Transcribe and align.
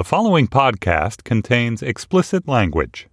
The 0.00 0.04
following 0.04 0.48
podcast 0.48 1.24
contains 1.24 1.82
explicit 1.82 2.48
language. 2.48 3.06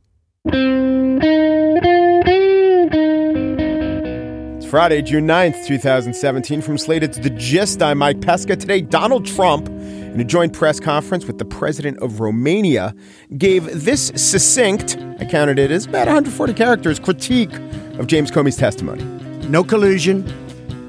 It's 4.55 4.65
Friday, 4.65 5.02
June 5.02 5.28
9th, 5.28 5.65
2017. 5.68 6.62
From 6.62 6.78
Slate, 6.78 7.04
it's 7.04 7.18
The 7.18 7.31
Gist. 7.31 7.81
I'm 7.81 7.97
Mike 7.97 8.21
Pesca. 8.21 8.55
Today, 8.55 8.79
Donald 8.79 9.26
Trump, 9.26 9.68
in 9.68 10.18
a 10.18 10.23
joint 10.23 10.54
press 10.54 10.79
conference 10.79 11.26
with 11.26 11.39
the 11.39 11.46
president 11.46 11.97
of 12.02 12.21
Romania, 12.21 12.96
gave 13.38 13.66
this 13.84 14.14
succinct, 14.16 14.96
I 15.20 15.26
counted 15.26 15.60
it 15.60 15.72
as 15.72 15.88
about 15.88 16.08
140 16.08 16.54
characters, 16.54 17.00
critique 17.00 17.54
of 18.00 18.08
James 18.08 18.32
Comey's 18.32 18.56
testimony. 18.56 19.04
No 19.50 19.62
collusion, 19.62 20.24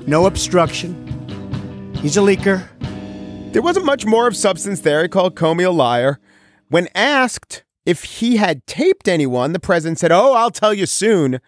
no 0.07 0.27
obstruction. 0.27 0.95
He's 1.97 2.17
a 2.17 2.21
leaker. 2.21 2.69
There 3.53 3.63
wasn't 3.63 3.87
much 3.87 4.05
more 4.05 4.29
of 4.29 4.37
substance 4.37 4.81
there. 4.81 5.03
He 5.03 5.09
called 5.09 5.35
Comey 5.35 5.67
a 5.67 5.71
liar. 5.71 6.21
When 6.69 6.87
asked 6.95 7.65
if 7.87 8.05
he 8.05 8.37
had 8.37 8.67
taped 8.67 9.09
anyone, 9.09 9.53
the 9.53 9.59
president 9.59 9.99
said, 9.99 10.13
Oh, 10.13 10.35
I'll 10.35 10.51
tell 10.51 10.75
you 10.75 10.85
soon. 10.85 11.41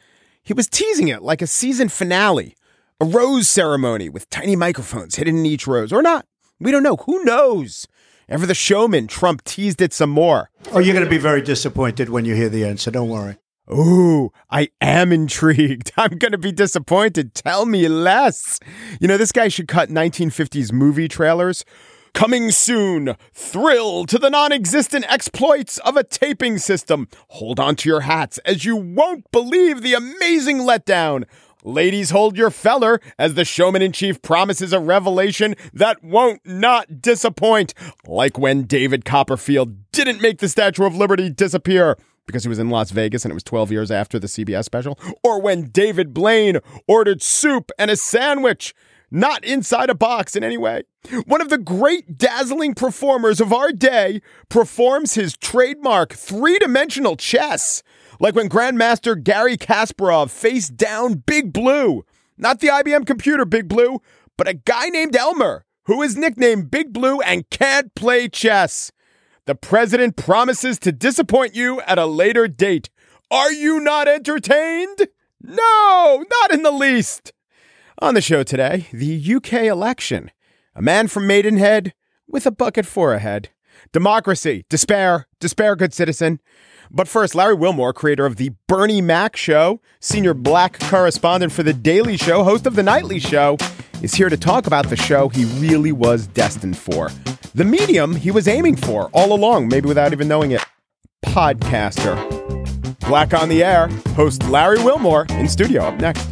He 0.42 0.54
was 0.54 0.66
teasing 0.66 1.08
it 1.08 1.22
like 1.22 1.42
a 1.42 1.46
season 1.46 1.90
finale, 1.90 2.56
a 3.00 3.04
rose 3.04 3.48
ceremony 3.48 4.08
with 4.08 4.30
tiny 4.30 4.56
microphones 4.56 5.16
hidden 5.16 5.38
in 5.38 5.46
each 5.46 5.66
rose, 5.66 5.92
or 5.92 6.00
not. 6.00 6.24
We 6.58 6.70
don't 6.70 6.82
know. 6.82 6.96
Who 6.96 7.22
knows? 7.22 7.86
Ever 8.30 8.46
the 8.46 8.54
showman, 8.54 9.06
Trump 9.06 9.44
teased 9.44 9.82
it 9.82 9.92
some 9.92 10.10
more. 10.10 10.50
Oh, 10.72 10.78
you're 10.78 10.94
going 10.94 11.04
to 11.04 11.10
be 11.10 11.18
very 11.18 11.42
disappointed 11.42 12.08
when 12.08 12.24
you 12.24 12.34
hear 12.34 12.48
the 12.48 12.64
answer. 12.64 12.90
Don't 12.90 13.10
worry. 13.10 13.36
Ooh, 13.72 14.32
I 14.50 14.68
am 14.80 15.12
intrigued. 15.12 15.92
I'm 15.96 16.18
going 16.18 16.32
to 16.32 16.38
be 16.38 16.52
disappointed. 16.52 17.34
Tell 17.34 17.66
me 17.66 17.86
less. 17.88 18.58
You 19.00 19.08
know, 19.08 19.16
this 19.16 19.32
guy 19.32 19.48
should 19.48 19.68
cut 19.68 19.88
1950s 19.90 20.72
movie 20.72 21.08
trailers. 21.08 21.64
Coming 22.12 22.50
soon, 22.50 23.16
thrill 23.32 24.04
to 24.06 24.18
the 24.18 24.30
non 24.30 24.52
existent 24.52 25.04
exploits 25.08 25.78
of 25.78 25.96
a 25.96 26.04
taping 26.04 26.58
system. 26.58 27.08
Hold 27.28 27.60
on 27.60 27.76
to 27.76 27.88
your 27.88 28.00
hats 28.00 28.38
as 28.38 28.64
you 28.64 28.76
won't 28.76 29.30
believe 29.30 29.82
the 29.82 29.94
amazing 29.94 30.58
letdown. 30.58 31.24
Ladies, 31.62 32.10
hold 32.10 32.36
your 32.36 32.50
feller 32.50 33.00
as 33.18 33.34
the 33.34 33.44
showman 33.44 33.82
in 33.82 33.92
chief 33.92 34.22
promises 34.22 34.72
a 34.72 34.80
revelation 34.80 35.54
that 35.74 36.02
won't 36.02 36.40
not 36.44 37.02
disappoint. 37.02 37.74
Like 38.06 38.38
when 38.38 38.62
David 38.64 39.04
Copperfield 39.04 39.90
didn't 39.92 40.22
make 40.22 40.38
the 40.38 40.48
Statue 40.48 40.84
of 40.84 40.96
Liberty 40.96 41.28
disappear 41.28 41.98
because 42.26 42.44
he 42.44 42.48
was 42.48 42.58
in 42.58 42.70
Las 42.70 42.92
Vegas 42.92 43.24
and 43.24 43.32
it 43.32 43.34
was 43.34 43.42
12 43.42 43.72
years 43.72 43.90
after 43.90 44.18
the 44.18 44.26
CBS 44.26 44.64
special, 44.64 44.98
or 45.22 45.40
when 45.40 45.64
David 45.64 46.14
Blaine 46.14 46.60
ordered 46.88 47.20
soup 47.22 47.70
and 47.78 47.90
a 47.90 47.96
sandwich, 47.96 48.74
not 49.10 49.44
inside 49.44 49.90
a 49.90 49.94
box 49.94 50.36
in 50.36 50.44
any 50.44 50.56
way. 50.56 50.82
One 51.26 51.40
of 51.40 51.48
the 51.48 51.58
great 51.58 52.18
dazzling 52.18 52.74
performers 52.74 53.40
of 53.40 53.52
our 53.52 53.72
day 53.72 54.20
performs 54.48 55.14
his 55.14 55.36
trademark 55.36 56.12
three 56.12 56.58
dimensional 56.58 57.16
chess, 57.16 57.82
like 58.20 58.34
when 58.34 58.48
Grandmaster 58.48 59.20
Gary 59.20 59.56
Kasparov 59.56 60.30
faced 60.30 60.76
down 60.76 61.22
Big 61.26 61.52
Blue, 61.52 62.04
not 62.36 62.60
the 62.60 62.68
IBM 62.68 63.06
computer 63.06 63.44
Big 63.44 63.68
Blue, 63.68 64.00
but 64.36 64.48
a 64.48 64.54
guy 64.54 64.88
named 64.88 65.16
Elmer 65.16 65.64
who 65.84 66.02
is 66.02 66.16
nicknamed 66.16 66.70
Big 66.70 66.92
Blue 66.92 67.20
and 67.20 67.48
can't 67.50 67.94
play 67.94 68.28
chess. 68.28 68.92
The 69.46 69.54
president 69.54 70.16
promises 70.16 70.78
to 70.80 70.92
disappoint 70.92 71.56
you 71.56 71.80
at 71.80 71.98
a 71.98 72.06
later 72.06 72.46
date. 72.46 72.90
Are 73.30 73.50
you 73.50 73.80
not 73.80 74.06
entertained? 74.06 75.08
No, 75.42 76.24
not 76.30 76.52
in 76.52 76.62
the 76.62 76.70
least. 76.70 77.32
On 78.02 78.14
the 78.14 78.22
show 78.22 78.42
today, 78.42 78.86
the 78.94 79.34
UK 79.34 79.64
election. 79.64 80.30
A 80.74 80.80
man 80.80 81.06
from 81.06 81.26
Maidenhead 81.26 81.92
with 82.26 82.46
a 82.46 82.50
bucket 82.50 82.86
for 82.86 83.12
a 83.12 83.18
head. 83.18 83.50
Democracy, 83.92 84.64
despair, 84.70 85.26
despair, 85.38 85.76
good 85.76 85.92
citizen. 85.92 86.40
But 86.90 87.08
first, 87.08 87.34
Larry 87.34 87.52
Wilmore, 87.52 87.92
creator 87.92 88.24
of 88.24 88.36
the 88.36 88.52
Bernie 88.66 89.02
Mac 89.02 89.36
Show, 89.36 89.82
senior 90.00 90.32
black 90.32 90.78
correspondent 90.80 91.52
for 91.52 91.62
The 91.62 91.74
Daily 91.74 92.16
Show, 92.16 92.42
host 92.42 92.66
of 92.66 92.74
The 92.74 92.82
Nightly 92.82 93.18
Show, 93.18 93.58
is 94.00 94.14
here 94.14 94.30
to 94.30 94.36
talk 94.38 94.66
about 94.66 94.88
the 94.88 94.96
show 94.96 95.28
he 95.28 95.44
really 95.60 95.92
was 95.92 96.26
destined 96.26 96.78
for. 96.78 97.10
The 97.54 97.66
medium 97.66 98.16
he 98.16 98.30
was 98.30 98.48
aiming 98.48 98.76
for 98.76 99.10
all 99.12 99.34
along, 99.34 99.68
maybe 99.68 99.88
without 99.88 100.14
even 100.14 100.26
knowing 100.26 100.52
it. 100.52 100.64
Podcaster. 101.26 102.16
Black 103.00 103.34
on 103.34 103.50
the 103.50 103.62
Air, 103.62 103.88
host 104.14 104.42
Larry 104.44 104.82
Wilmore 104.82 105.26
in 105.32 105.46
studio 105.48 105.82
up 105.82 106.00
next. 106.00 106.26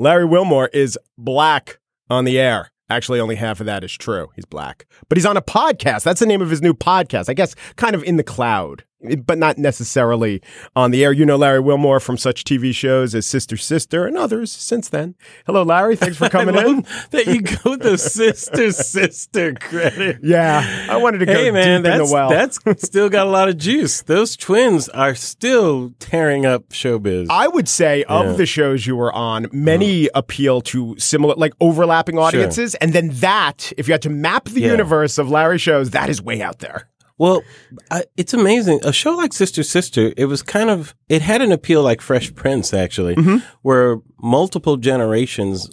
Larry 0.00 0.24
Wilmore 0.24 0.70
is 0.72 0.98
black 1.18 1.78
on 2.08 2.24
the 2.24 2.40
air. 2.40 2.72
Actually, 2.88 3.20
only 3.20 3.34
half 3.34 3.60
of 3.60 3.66
that 3.66 3.84
is 3.84 3.92
true. 3.92 4.28
He's 4.34 4.46
black. 4.46 4.86
But 5.10 5.18
he's 5.18 5.26
on 5.26 5.36
a 5.36 5.42
podcast. 5.42 6.04
That's 6.04 6.20
the 6.20 6.26
name 6.26 6.40
of 6.40 6.48
his 6.48 6.62
new 6.62 6.72
podcast. 6.72 7.28
I 7.28 7.34
guess 7.34 7.54
kind 7.76 7.94
of 7.94 8.02
in 8.04 8.16
the 8.16 8.24
cloud, 8.24 8.84
but 9.24 9.38
not 9.38 9.58
necessarily 9.58 10.42
on 10.76 10.90
the 10.90 11.04
air. 11.04 11.12
You 11.12 11.24
know 11.26 11.36
Larry 11.36 11.60
Wilmore 11.60 12.00
from 12.00 12.16
such 12.16 12.44
TV 12.44 12.74
shows 12.74 13.14
as 13.14 13.26
Sister 13.26 13.56
Sister 13.56 14.06
and 14.06 14.16
others 14.16 14.50
since 14.52 14.88
then. 14.88 15.14
Hello, 15.46 15.62
Larry. 15.62 15.96
Thanks 15.96 16.16
for 16.16 16.28
coming 16.30 16.54
in. 16.56 16.84
that 17.10 17.26
you 17.26 17.40
go 17.42 17.70
with 17.72 17.80
the 17.82 17.98
Sister 17.98 18.72
Sister 18.72 19.54
credit. 19.54 20.18
Yeah. 20.22 20.86
I 20.90 20.96
wanted 20.98 21.18
to 21.18 21.26
go 21.26 21.34
Hey 21.34 21.50
man, 21.50 21.82
deep 21.82 21.92
in 21.92 21.98
that's 21.98 22.10
the 22.10 22.14
well. 22.14 22.28
that's 22.30 22.58
still 22.84 23.08
got 23.08 23.26
a 23.26 23.30
lot 23.30 23.48
of 23.48 23.56
juice. 23.56 24.02
Those 24.02 24.36
twins 24.36 24.88
are 24.90 25.14
still 25.14 25.92
tearing 25.98 26.46
up 26.46 26.68
showbiz. 26.70 27.26
I 27.30 27.48
would 27.48 27.68
say 27.68 28.04
of 28.04 28.26
Yeah. 28.26 28.32
the 28.32 28.46
shows 28.46 28.86
you 28.86 28.96
were 28.96 29.12
on, 29.12 29.48
many 29.52 30.08
uh-huh. 30.10 30.18
appeal 30.20 30.60
to 30.62 30.96
similar, 30.98 31.34
like 31.36 31.52
overlapping 31.60 32.18
audiences. 32.18 32.74
And 32.76 32.92
then 32.92 33.10
that, 33.14 33.72
if 33.78 33.88
you 33.88 33.92
had 33.94 34.02
to 34.02 34.10
map 34.10 34.44
the 34.46 34.60
Yeah. 34.60 34.70
universe 34.72 35.18
of 35.18 35.30
Larry 35.30 35.58
shows, 35.58 35.90
that 35.90 36.08
is 36.08 36.20
way 36.22 36.42
out 36.42 36.58
there. 36.58 36.88
Well, 37.20 37.42
I, 37.90 38.04
it's 38.16 38.32
amazing. 38.32 38.80
A 38.82 38.92
show 38.92 39.12
like 39.12 39.32
Sister 39.34 39.62
Sister, 39.62 40.12
it 40.16 40.24
was 40.24 40.42
kind 40.42 40.70
of, 40.70 40.94
it 41.10 41.20
had 41.20 41.42
an 41.42 41.52
appeal 41.52 41.82
like 41.82 42.00
Fresh 42.00 42.34
Prince, 42.34 42.72
actually, 42.72 43.14
Mm-hmm. 43.16 43.36
where 43.62 43.98
multiple 44.22 44.78
generations, 44.78 45.68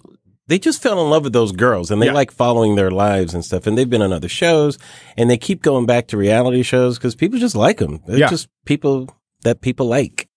they 0.48 0.60
just 0.60 0.82
fell 0.82 1.02
in 1.02 1.10
love 1.10 1.24
with 1.24 1.32
those 1.32 1.54
girls 1.54 1.90
and 1.90 2.02
they 2.02 2.08
Yeah. 2.08 2.12
like 2.22 2.32
following 2.32 2.76
their 2.76 2.92
lives 2.92 3.34
and 3.34 3.46
stuff. 3.46 3.66
And 3.66 3.78
they've 3.78 3.90
been 3.90 4.02
on 4.02 4.12
other 4.12 4.28
shows 4.30 4.78
and 5.18 5.30
they 5.30 5.38
keep 5.38 5.62
going 5.62 5.86
back 5.86 6.08
to 6.08 6.18
reality 6.18 6.64
shows 6.64 6.98
because 6.98 7.16
people 7.16 7.40
just 7.40 7.56
like 7.56 7.78
them. 7.78 8.02
They're 8.06 8.18
Yeah. 8.20 8.30
just 8.30 8.50
people 8.66 9.08
that 9.44 9.62
people 9.62 9.88
like. 9.88 10.28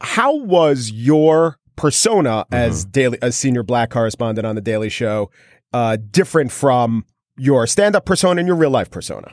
How 0.00 0.34
was 0.36 0.90
your 0.90 1.58
persona 1.76 2.44
Mm-hmm. 2.50 2.54
as 2.54 2.84
daily, 2.86 3.18
as 3.22 3.36
senior 3.36 3.62
black 3.62 3.90
correspondent 3.90 4.46
on 4.46 4.56
the 4.56 4.60
Daily 4.62 4.88
Show, 4.88 5.30
uh, 5.72 5.96
different 6.10 6.50
from 6.50 7.04
your 7.38 7.66
stand-up 7.68 8.04
persona 8.04 8.40
and 8.40 8.48
your 8.48 8.56
real 8.56 8.70
life 8.70 8.90
persona? 8.90 9.32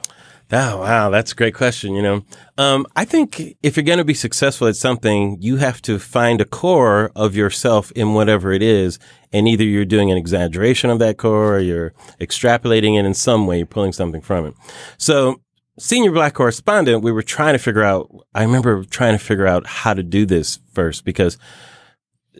Oh, 0.55 0.77
wow. 0.77 1.09
That's 1.09 1.31
a 1.31 1.35
great 1.35 1.55
question. 1.55 1.95
You 1.95 2.03
know, 2.03 2.25
um, 2.59 2.85
I 2.95 3.05
think 3.05 3.57
if 3.63 3.75
you're 3.75 3.83
going 3.83 3.97
to 3.97 4.05
be 4.05 4.13
successful 4.13 4.67
at 4.67 4.75
something, 4.75 5.37
you 5.41 5.55
have 5.57 5.81
to 5.81 5.97
find 5.97 6.39
a 6.41 6.45
core 6.45 7.11
of 7.15 7.35
yourself 7.35 7.91
in 7.93 8.13
whatever 8.13 8.51
it 8.51 8.61
is. 8.61 8.99
And 9.31 9.47
either 9.47 9.63
you're 9.63 9.83
doing 9.83 10.11
an 10.11 10.17
exaggeration 10.17 10.91
of 10.91 10.99
that 10.99 11.17
core 11.17 11.55
or 11.55 11.59
you're 11.59 11.93
extrapolating 12.21 12.99
it 12.99 13.05
in 13.05 13.15
some 13.15 13.47
way, 13.47 13.57
you're 13.57 13.65
pulling 13.65 13.93
something 13.93 14.21
from 14.21 14.45
it. 14.45 14.53
So, 14.99 15.41
senior 15.79 16.11
black 16.11 16.35
correspondent, 16.35 17.01
we 17.01 17.11
were 17.11 17.23
trying 17.23 17.55
to 17.55 17.59
figure 17.59 17.83
out, 17.83 18.11
I 18.35 18.43
remember 18.43 18.83
trying 18.83 19.17
to 19.17 19.23
figure 19.23 19.47
out 19.47 19.65
how 19.65 19.95
to 19.95 20.03
do 20.03 20.27
this 20.27 20.59
first 20.71 21.03
because 21.03 21.39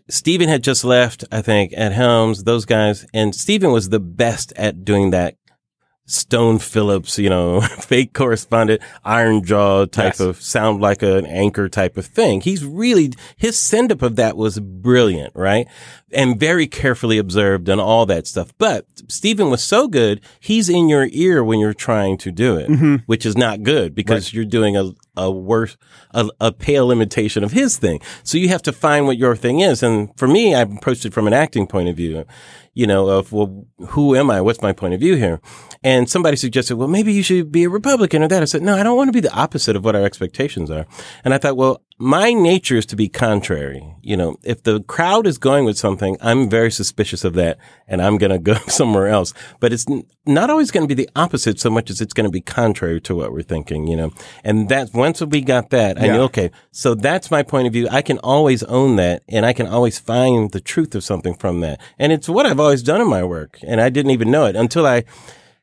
Stephen 0.08 0.50
had 0.50 0.64
just 0.64 0.84
left, 0.84 1.24
I 1.32 1.42
think, 1.42 1.74
Ed 1.76 1.94
Helms, 1.94 2.44
those 2.44 2.66
guys, 2.66 3.08
and 3.12 3.34
Stephen 3.34 3.72
was 3.72 3.90
the 3.90 4.00
best 4.00 4.54
at 4.56 4.86
doing 4.86 5.10
that 5.12 5.36
Stone 6.06 6.60
Phillips, 6.60 7.18
you 7.18 7.30
know, 7.30 7.62
fake 7.80 8.14
correspondent, 8.14 8.82
iron 9.06 9.44
jaw 9.44 9.86
type 9.86 10.14
Yes. 10.14 10.20
of 10.20 10.42
sound 10.42 10.82
like 10.82 11.02
an 11.02 11.26
anchor 11.26 11.70
type 11.70 11.96
of 11.98 12.06
thing. 12.06 12.42
He's 12.42 12.66
really, 12.66 13.14
his 13.38 13.58
send 13.58 13.92
up 13.92 14.02
of 14.02 14.18
that 14.18 14.36
was 14.36 14.60
brilliant, 14.60 15.32
right? 15.34 15.66
And 16.12 16.38
very 16.40 16.68
carefully 16.68 17.18
observed 17.18 17.70
and 17.70 17.80
all 17.80 18.06
that 18.08 18.28
stuff. 18.28 18.54
But 18.58 18.86
Stephen 19.08 19.50
was 19.50 19.64
so 19.64 19.88
good, 19.88 20.20
he's 20.40 20.68
in 20.68 20.90
your 20.90 21.08
ear 21.12 21.42
when 21.44 21.60
you're 21.60 21.74
trying 21.74 22.18
to 22.20 22.32
do 22.32 22.58
it, 22.58 22.70
mm-hmm. 22.70 22.96
which 23.06 23.26
is 23.26 23.38
not 23.38 23.64
good 23.64 23.96
because 23.96 24.34
you're 24.34 24.44
doing 24.46 24.76
a, 24.76 24.92
a 25.16 25.32
worse, 25.32 25.78
a, 26.12 26.28
a 26.42 26.52
pale 26.52 26.92
imitation 26.92 27.44
of 27.46 27.54
his 27.54 27.78
thing. 27.78 28.02
So 28.24 28.38
you 28.38 28.50
have 28.50 28.62
to 28.64 28.74
find 28.74 29.06
what 29.06 29.18
your 29.18 29.36
thing 29.38 29.62
is. 29.62 29.82
And 29.82 30.10
for 30.18 30.28
me, 30.28 30.54
I 30.54 30.62
approached 30.62 31.06
it 31.06 31.14
from 31.14 31.28
an 31.28 31.34
acting 31.34 31.66
point 31.66 31.88
of 31.88 31.96
view 31.96 32.26
you 32.74 32.88
know, 32.88 33.08
of, 33.08 33.32
well, 33.32 33.66
who 33.90 34.16
am 34.16 34.32
I? 34.32 34.42
What's 34.42 34.62
my 34.62 34.74
point 34.74 34.94
of 34.94 35.00
view 35.00 35.16
here? 35.16 35.40
And 35.84 36.10
somebody 36.10 36.38
suggested, 36.38 36.78
well, 36.78 36.88
maybe 36.88 37.14
you 37.14 37.24
should 37.24 37.52
be 37.52 37.66
a 37.66 37.70
Republican 37.70 38.24
or 38.24 38.28
that. 38.28 38.42
I 38.42 38.46
said, 38.46 38.62
no, 38.64 38.76
I 38.76 38.84
don't 38.84 38.98
want 38.98 39.10
to 39.10 39.14
be 39.14 39.20
the 39.20 39.34
opposite 39.34 39.76
of 39.76 39.86
what 39.86 39.96
our 39.96 40.04
expectations 40.04 40.72
are. 40.72 40.86
And 41.24 41.34
I 41.34 41.38
thought, 41.38 41.58
well, 41.58 41.82
my 42.00 42.34
nature 42.34 42.76
is 42.76 42.86
to 42.88 42.96
be 42.96 43.08
contrary. 43.08 43.86
You 44.02 44.18
know, 44.18 44.38
if 44.44 44.64
the 44.64 44.82
crowd 44.82 45.28
is 45.28 45.38
going 45.38 45.64
with 45.64 45.78
something, 45.78 46.18
I'm 46.22 46.50
very 46.50 46.72
suspicious 46.72 47.24
of 47.24 47.34
that 47.36 47.58
and 47.88 48.02
I'm 48.02 48.18
going 48.18 48.32
to 48.32 48.40
go 48.40 48.56
somewhere 48.68 49.08
else. 49.08 49.34
But 49.60 49.72
it's 49.72 49.90
n- 49.90 50.04
not 50.26 50.50
always 50.50 50.72
going 50.72 50.88
to 50.88 50.94
be 50.94 51.02
the 51.02 51.10
opposite 51.16 51.60
so 51.60 51.70
much 51.70 51.90
as 51.90 52.02
it's 52.02 52.14
going 52.14 52.26
to 52.26 52.32
be 52.32 52.42
contrary 52.42 53.00
to 53.02 53.16
what 53.16 53.32
we're 53.32 53.44
thinking, 53.44 53.88
you 53.88 53.96
know. 53.96 54.12
And 54.44 54.68
that 54.70 54.94
once 54.94 55.22
we 55.22 55.42
got 55.42 55.70
that, 55.70 56.02
I 56.02 56.06
Yeah. 56.08 56.14
knew, 56.14 56.22
okay, 56.24 56.52
so 56.72 56.96
that's 56.96 57.32
my 57.32 57.44
point 57.44 57.68
of 57.68 57.74
view. 57.74 57.88
I 57.90 58.02
can 58.02 58.18
always 58.20 58.64
own 58.64 58.96
that 58.98 59.24
and 59.30 59.46
I 59.46 59.54
can 59.54 59.68
always 59.68 60.00
find 60.00 60.52
the 60.52 60.62
truth 60.62 60.96
of 60.96 61.04
something 61.04 61.36
from 61.36 61.62
that. 61.62 61.80
And 62.00 62.12
it's 62.12 62.28
what 62.28 62.46
I've 62.46 62.60
always 62.60 62.84
done 62.84 63.02
in 63.02 63.08
my 63.08 63.24
work. 63.24 63.60
And 63.66 63.80
I 63.80 63.90
didn't 63.90 64.12
even 64.12 64.32
know 64.32 64.46
it 64.46 64.56
until 64.56 64.86
I 64.86 65.04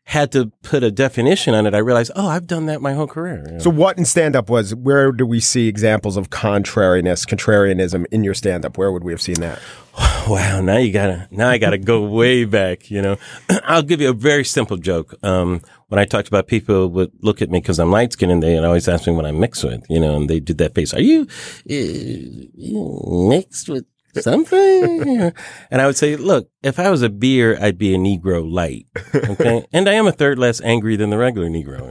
had 0.05 0.33
to 0.33 0.47
put 0.63 0.83
a 0.83 0.91
definition 0.91 1.55
on 1.55 1.67
it. 1.67 1.75
I 1.75 1.79
realized, 1.79 2.11
oh, 2.17 2.27
I've 2.27 2.47
done 2.49 2.67
that 2.67 2.83
my 2.83 2.95
whole 2.95 3.07
career. 3.07 3.45
you 3.47 3.53
know. 3.53 3.59
So 3.61 3.71
what 3.71 3.97
in 3.97 4.05
stand 4.05 4.35
up 4.35 4.51
was 4.51 4.75
where 4.75 5.13
do 5.13 5.25
we 5.25 5.39
see 5.39 5.69
examples 5.69 6.17
of 6.17 6.31
contrariness, 6.31 7.25
contrarianism 7.25 8.07
in 8.11 8.25
your 8.25 8.35
stand 8.35 8.65
up? 8.65 8.77
Where 8.77 8.91
would 8.91 9.05
we 9.05 9.13
have 9.13 9.23
seen 9.23 9.37
that? 9.37 9.61
Wow, 10.29 10.61
now 10.61 10.77
you 10.77 10.93
gotta, 10.93 11.29
now 11.31 11.49
I 11.49 11.57
gotta 11.57 11.79
go 11.79 12.03
way 12.09 12.45
back, 12.45 12.91
you 12.91 13.01
know. 13.01 13.17
I'll 13.65 13.83
give 13.83 14.01
you 14.03 14.11
a 14.11 14.13
very 14.13 14.45
simple 14.45 14.77
joke. 14.77 15.15
Um, 15.23 15.63
when 15.89 15.99
I 15.99 16.05
talked 16.05 16.29
about 16.29 16.47
people 16.47 16.89
would 16.89 17.11
look 17.23 17.41
at 17.41 17.51
me 17.51 17.59
because 17.59 17.79
I'm 17.81 17.91
light 17.91 18.13
skinned 18.13 18.31
and 18.31 18.43
they 18.43 18.59
always 18.59 18.87
ask 18.87 19.07
me 19.07 19.15
what 19.15 19.25
I'm 19.25 19.41
mixed 19.41 19.65
with, 19.65 19.83
you 19.89 19.99
know, 19.99 20.17
and 20.17 20.29
they 20.29 20.39
did 20.39 20.59
that 20.59 20.75
face. 20.75 20.93
Are 20.93 21.01
you, 21.01 21.23
uh, 21.23 21.65
you 21.67 23.27
mixed 23.29 23.69
with 23.69 23.87
something? 24.17 25.33
and 25.71 25.81
I 25.83 25.87
would 25.87 25.97
say, 25.97 26.17
look, 26.17 26.49
if 26.63 26.79
I 26.79 26.91
was 26.91 27.03
a 27.03 27.09
beer, 27.09 27.59
I'd 27.61 27.79
be 27.79 27.95
a 27.95 27.99
Negro 27.99 28.49
light. 28.51 28.87
Okay. 29.15 29.65
and 29.73 29.89
I 29.89 29.93
am 29.95 30.07
a 30.07 30.13
third 30.13 30.39
less 30.39 30.61
angry 30.61 30.97
than 30.97 31.11
the 31.11 31.19
regular 31.19 31.49
Negro. 31.49 31.89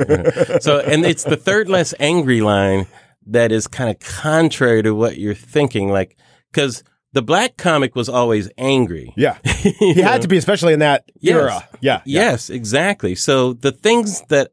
So, 0.61 0.79
and 0.79 1.05
it's 1.05 1.23
the 1.23 1.37
third 1.37 1.69
less 1.69 1.93
angry 1.99 2.41
line 2.41 2.87
that 3.27 3.51
is 3.51 3.67
kind 3.67 3.89
of 3.89 3.99
contrary 3.99 4.83
to 4.83 4.93
what 4.93 5.17
you're 5.17 5.35
thinking. 5.35 5.89
Like, 5.89 6.17
cause 6.53 6.83
the 7.13 7.21
black 7.21 7.57
comic 7.57 7.95
was 7.95 8.09
always 8.09 8.49
angry. 8.57 9.13
Yeah. 9.17 9.37
He 9.45 10.01
had 10.01 10.21
to 10.21 10.27
be, 10.27 10.37
especially 10.37 10.73
in 10.73 10.79
that 10.79 11.05
Yes. 11.19 11.35
era. 11.35 11.67
Yeah. 11.81 12.01
yeah. 12.05 12.21
Yes, 12.31 12.49
exactly. 12.49 13.15
So 13.15 13.53
the 13.53 13.71
things 13.71 14.21
that 14.29 14.51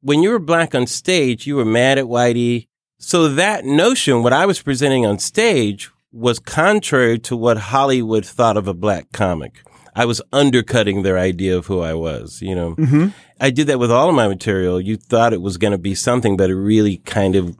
when 0.00 0.22
you 0.22 0.30
were 0.30 0.38
black 0.38 0.74
on 0.74 0.86
stage, 0.86 1.46
you 1.46 1.56
were 1.56 1.64
mad 1.64 1.98
at 1.98 2.04
Whitey. 2.04 2.68
So 2.98 3.28
that 3.28 3.64
notion, 3.64 4.22
what 4.22 4.32
I 4.32 4.46
was 4.46 4.60
presenting 4.62 5.04
on 5.06 5.18
stage 5.18 5.90
was 6.14 6.38
contrary 6.38 7.18
to 7.18 7.36
what 7.36 7.56
Hollywood 7.56 8.24
thought 8.24 8.56
of 8.56 8.68
a 8.68 8.74
black 8.74 9.10
comic. 9.12 9.62
I 9.96 10.04
was 10.06 10.20
undercutting 10.32 11.02
their 11.02 11.18
idea 11.18 11.56
of 11.56 11.66
who 11.66 11.80
I 11.80 11.94
was, 11.94 12.40
you 12.42 12.54
know. 12.54 12.74
Mm-hmm. 12.76 13.08
I 13.40 13.50
did 13.50 13.66
that 13.68 13.78
with 13.78 13.92
all 13.92 14.08
of 14.08 14.14
my 14.14 14.26
material. 14.26 14.80
You 14.80 14.96
thought 14.96 15.32
it 15.32 15.40
was 15.42 15.56
going 15.56 15.70
to 15.72 15.78
be 15.78 15.94
something, 15.94 16.36
but 16.36 16.50
it 16.50 16.56
really 16.56 16.96
kind 16.98 17.36
of 17.36 17.56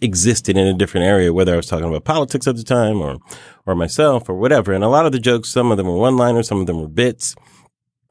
existed 0.00 0.56
in 0.56 0.66
a 0.66 0.72
different 0.74 1.06
area, 1.06 1.32
whether 1.32 1.52
I 1.52 1.56
was 1.56 1.66
talking 1.66 1.86
about 1.86 2.04
politics 2.04 2.46
at 2.46 2.56
the 2.56 2.62
time 2.62 3.02
or, 3.02 3.18
or 3.66 3.74
myself 3.74 4.28
or 4.28 4.34
whatever. 4.34 4.72
And 4.72 4.82
a 4.84 4.88
lot 4.88 5.06
of 5.06 5.12
the 5.12 5.18
jokes, 5.18 5.48
some 5.50 5.70
of 5.70 5.76
them 5.76 5.86
were 5.86 5.96
one 5.98 6.16
liners, 6.16 6.48
some 6.48 6.60
of 6.60 6.66
them 6.66 6.80
were 6.80 6.88
bits. 6.88 7.34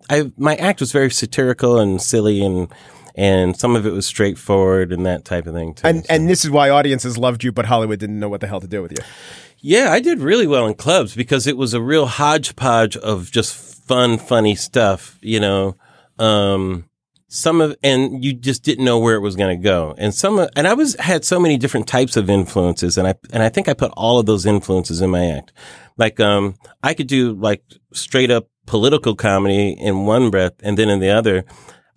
I, 0.09 0.31
my 0.37 0.55
act 0.55 0.79
was 0.79 0.91
very 0.91 1.09
satirical 1.09 1.79
and 1.79 2.01
silly 2.01 2.43
and, 2.43 2.71
and 3.15 3.55
some 3.57 3.75
of 3.75 3.85
it 3.87 3.91
was 3.91 4.05
straightforward 4.05 4.91
and 4.91 5.05
that 5.05 5.23
type 5.25 5.47
of 5.47 5.53
thing 5.53 5.73
too. 5.75 5.87
And 5.87 6.05
So- 6.05 6.13
and 6.13 6.29
this 6.29 6.43
is 6.43 6.51
why 6.51 6.69
audiences 6.69 7.17
loved 7.17 7.43
you, 7.43 7.51
but 7.51 7.65
Hollywood 7.65 7.99
didn't 7.99 8.19
know 8.19 8.29
what 8.29 8.41
the 8.41 8.47
hell 8.47 8.59
to 8.61 8.67
do 8.67 8.81
with 8.81 8.91
you. 8.91 8.97
Yeah, 9.65 9.93
I 9.93 10.01
did 10.01 10.19
really 10.19 10.45
well 10.45 10.67
in 10.67 10.73
clubs 10.73 11.15
because 11.15 11.47
it 11.47 11.55
was 11.55 11.73
a 11.73 11.81
real 11.81 12.05
hodgepodge 12.05 12.97
of 12.97 13.31
just 13.31 13.55
fun, 13.55 14.17
funny 14.17 14.55
stuff, 14.55 15.17
you 15.21 15.39
know. 15.39 15.77
Um, 16.19 16.89
some 17.29 17.61
of, 17.61 17.73
and 17.81 18.25
you 18.25 18.33
just 18.33 18.63
didn't 18.63 18.83
know 18.83 18.99
where 18.99 19.15
it 19.15 19.21
was 19.21 19.37
going 19.37 19.57
to 19.57 19.63
go. 19.63 19.95
And 19.97 20.13
some, 20.13 20.37
of, 20.37 20.49
and 20.57 20.67
I 20.67 20.73
was, 20.73 20.97
had 20.99 21.23
so 21.23 21.39
many 21.39 21.55
different 21.55 21.87
types 21.87 22.17
of 22.17 22.29
influences 22.29 22.97
and 22.97 23.07
I, 23.07 23.15
and 23.31 23.41
I 23.41 23.47
think 23.47 23.69
I 23.69 23.73
put 23.73 23.93
all 23.95 24.19
of 24.19 24.25
those 24.25 24.45
influences 24.45 24.99
in 24.99 25.11
my 25.11 25.27
act. 25.27 25.53
Like, 25.95 26.19
um, 26.19 26.55
I 26.83 26.93
could 26.93 27.07
do 27.07 27.31
like 27.31 27.63
straight 27.93 28.31
up 28.31 28.49
political 28.65 29.15
comedy 29.15 29.77
in 29.79 30.05
one 30.05 30.29
breath 30.29 30.55
and 30.61 30.77
then 30.77 30.89
in 30.89 30.99
the 30.99 31.09
other, 31.09 31.45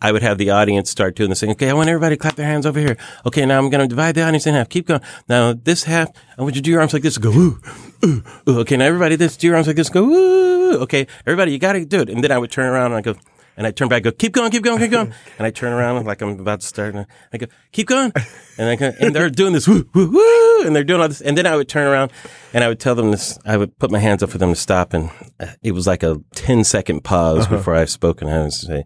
I 0.00 0.12
would 0.12 0.22
have 0.22 0.38
the 0.38 0.50
audience 0.50 0.90
start 0.90 1.16
doing 1.16 1.30
this 1.30 1.40
thing. 1.40 1.50
Okay, 1.52 1.70
I 1.70 1.72
want 1.72 1.88
everybody 1.88 2.16
to 2.16 2.20
clap 2.20 2.36
their 2.36 2.46
hands 2.46 2.66
over 2.66 2.78
here. 2.78 2.96
Okay, 3.24 3.46
now 3.46 3.58
I'm 3.58 3.70
going 3.70 3.80
to 3.80 3.88
divide 3.88 4.14
the 4.14 4.22
audience 4.22 4.46
in 4.46 4.54
half. 4.54 4.68
Keep 4.68 4.88
going. 4.88 5.00
Now 5.28 5.54
this 5.54 5.84
half, 5.84 6.10
I 6.36 6.42
want 6.42 6.54
you 6.54 6.60
to 6.60 6.64
do 6.64 6.70
your 6.70 6.80
arms 6.80 6.92
like 6.92 7.02
this. 7.02 7.16
Go 7.18 7.30
ooh, 7.30 7.60
ooh, 8.04 8.22
ooh. 8.48 8.58
Okay, 8.60 8.76
now 8.76 8.84
everybody, 8.84 9.16
this 9.16 9.36
do 9.36 9.46
your 9.46 9.56
arms 9.56 9.66
like 9.66 9.76
this. 9.76 9.88
Go 9.88 10.04
ooh. 10.04 10.82
Okay, 10.82 11.06
everybody, 11.26 11.52
you 11.52 11.58
got 11.58 11.72
to 11.72 11.84
do 11.84 12.00
it. 12.00 12.10
And 12.10 12.22
then 12.22 12.30
I 12.30 12.38
would 12.38 12.50
turn 12.50 12.66
around 12.66 12.92
and 12.92 12.96
I 12.96 13.00
go, 13.00 13.14
and 13.56 13.66
I 13.66 13.70
turn 13.70 13.88
back, 13.88 14.02
go, 14.02 14.12
keep 14.12 14.32
going, 14.32 14.50
keep 14.50 14.62
going, 14.62 14.78
keep 14.78 14.90
going. 14.90 15.14
and 15.38 15.46
I 15.46 15.50
turn 15.50 15.72
around 15.72 16.04
like 16.04 16.20
I'm 16.20 16.38
about 16.38 16.60
to 16.60 16.66
start. 16.66 16.94
And 16.94 17.06
I 17.32 17.38
go, 17.38 17.46
keep 17.72 17.88
going. 17.88 18.12
And 18.58 18.68
I 18.68 18.76
go, 18.76 18.92
and 19.00 19.14
they're 19.14 19.30
doing 19.30 19.54
this 19.54 19.66
woo, 19.66 19.88
woo, 19.94 20.10
woo. 20.10 20.66
And 20.66 20.76
they're 20.76 20.84
doing 20.84 21.00
all 21.00 21.08
this. 21.08 21.22
And 21.22 21.38
then 21.38 21.46
I 21.46 21.56
would 21.56 21.68
turn 21.68 21.86
around 21.86 22.12
and 22.52 22.62
I 22.62 22.68
would 22.68 22.80
tell 22.80 22.94
them 22.94 23.10
this. 23.10 23.38
I 23.46 23.56
would 23.56 23.78
put 23.78 23.90
my 23.90 23.98
hands 23.98 24.22
up 24.22 24.28
for 24.30 24.38
them 24.38 24.50
to 24.50 24.56
stop. 24.56 24.92
And 24.92 25.10
uh, 25.40 25.46
it 25.62 25.72
was 25.72 25.86
like 25.86 26.02
a 26.02 26.20
10 26.34 26.64
second 26.64 27.02
pause 27.02 27.46
before 27.48 27.74
I 27.74 27.86
spoke. 27.86 28.20
And 28.20 28.30
I 28.30 28.42
would 28.42 28.52
say, 28.52 28.84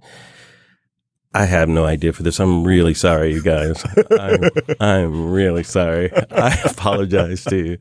I 1.32 1.44
have 1.44 1.68
no 1.68 1.84
idea 1.84 2.12
for 2.12 2.24
this. 2.24 2.40
I'm 2.40 2.64
really 2.64 2.92
sorry, 2.92 3.32
you 3.32 3.40
guys. 3.40 3.84
I'm, 4.10 4.50
I'm 4.80 5.30
really 5.30 5.62
sorry. 5.62 6.10
I 6.32 6.60
apologize 6.64 7.44
to 7.44 7.56
you. 7.56 7.78